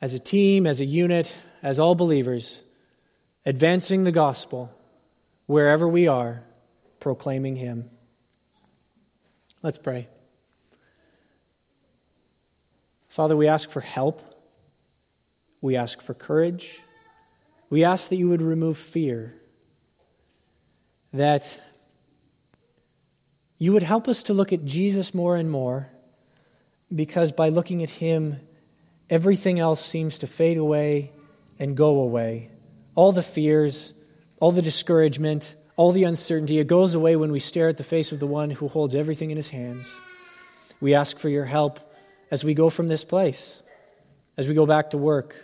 as 0.01 0.14
a 0.14 0.20
team, 0.20 0.68
as 0.68 0.82
a 0.82 0.86
unit, 0.86 1.34
as 1.64 1.80
all 1.80 1.95
believers, 1.95 2.62
advancing 3.45 4.03
the 4.03 4.12
gospel 4.12 4.72
wherever 5.45 5.88
we 5.88 6.07
are, 6.07 6.43
proclaiming 6.99 7.55
Him. 7.55 7.89
Let's 9.62 9.78
pray. 9.78 10.07
Father, 13.07 13.36
we 13.36 13.47
ask 13.47 13.70
for 13.70 13.82
help. 13.82 14.22
We 15.62 15.76
ask 15.76 16.01
for 16.01 16.14
courage. 16.14 16.82
We 17.70 17.84
ask 17.84 18.10
that 18.10 18.16
you 18.16 18.30
would 18.30 18.42
remove 18.42 18.78
fear, 18.78 19.36
that 21.14 21.60
you 23.58 23.74
would 23.74 23.84
help 23.84 24.08
us 24.08 24.24
to 24.24 24.34
look 24.34 24.52
at 24.54 24.66
Jesus 24.66 25.14
more 25.14 25.36
and 25.36 25.52
more, 25.52 25.90
because 26.94 27.32
by 27.32 27.50
looking 27.50 27.84
at 27.84 27.90
him, 27.92 28.40
everything 29.10 29.60
else 29.60 29.86
seems 29.86 30.18
to 30.20 30.28
fade 30.28 30.58
away 30.58 31.12
and 31.60 31.78
go 31.78 32.00
away. 32.00 32.50
All 32.96 33.12
the 33.12 33.22
fears, 33.22 33.94
all 34.40 34.52
the 34.52 34.62
discouragement, 34.62 35.56
all 35.76 35.92
the 35.92 36.06
uncertainty, 36.06 36.58
it 36.58 36.68
goes 36.68 36.96
away 36.96 37.16
when 37.16 37.32
we 37.32 37.40
stare 37.40 37.68
at 37.68 37.78
the 37.78 37.84
face 37.84 38.12
of 38.12 38.20
the 38.20 38.28
one 38.28 38.50
who 38.50 38.68
holds 38.68 38.96
everything 38.96 39.30
in 39.30 39.38
his 39.38 39.50
hands. 39.50 39.96
We 40.82 40.96
ask 40.96 41.20
for 41.20 41.30
your 41.30 41.46
help 41.46 41.80
as 42.32 42.44
we 42.44 42.54
go 42.54 42.70
from 42.70 42.88
this 42.88 43.04
place, 43.04 43.62
as 44.38 44.48
we 44.48 44.54
go 44.54 44.66
back 44.66 44.90
to 44.92 44.98
work, 44.98 45.36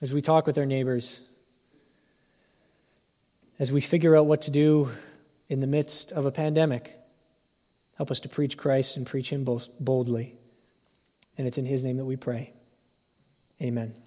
as 0.00 0.12
we 0.12 0.20
talk 0.20 0.46
with 0.46 0.56
our 0.58 0.66
neighbors, 0.66 1.20
as 3.58 3.70
we 3.70 3.80
figure 3.80 4.16
out 4.16 4.26
what 4.26 4.42
to 4.42 4.50
do 4.50 4.90
in 5.48 5.60
the 5.60 5.66
midst 5.66 6.12
of 6.12 6.24
a 6.24 6.30
pandemic. 6.30 6.96
Help 7.96 8.10
us 8.10 8.20
to 8.20 8.28
preach 8.28 8.56
Christ 8.56 8.96
and 8.96 9.06
preach 9.06 9.30
Him 9.30 9.44
boldly. 9.78 10.34
And 11.36 11.46
it's 11.46 11.58
in 11.58 11.66
His 11.66 11.84
name 11.84 11.98
that 11.98 12.06
we 12.06 12.16
pray. 12.16 12.54
Amen. 13.60 14.00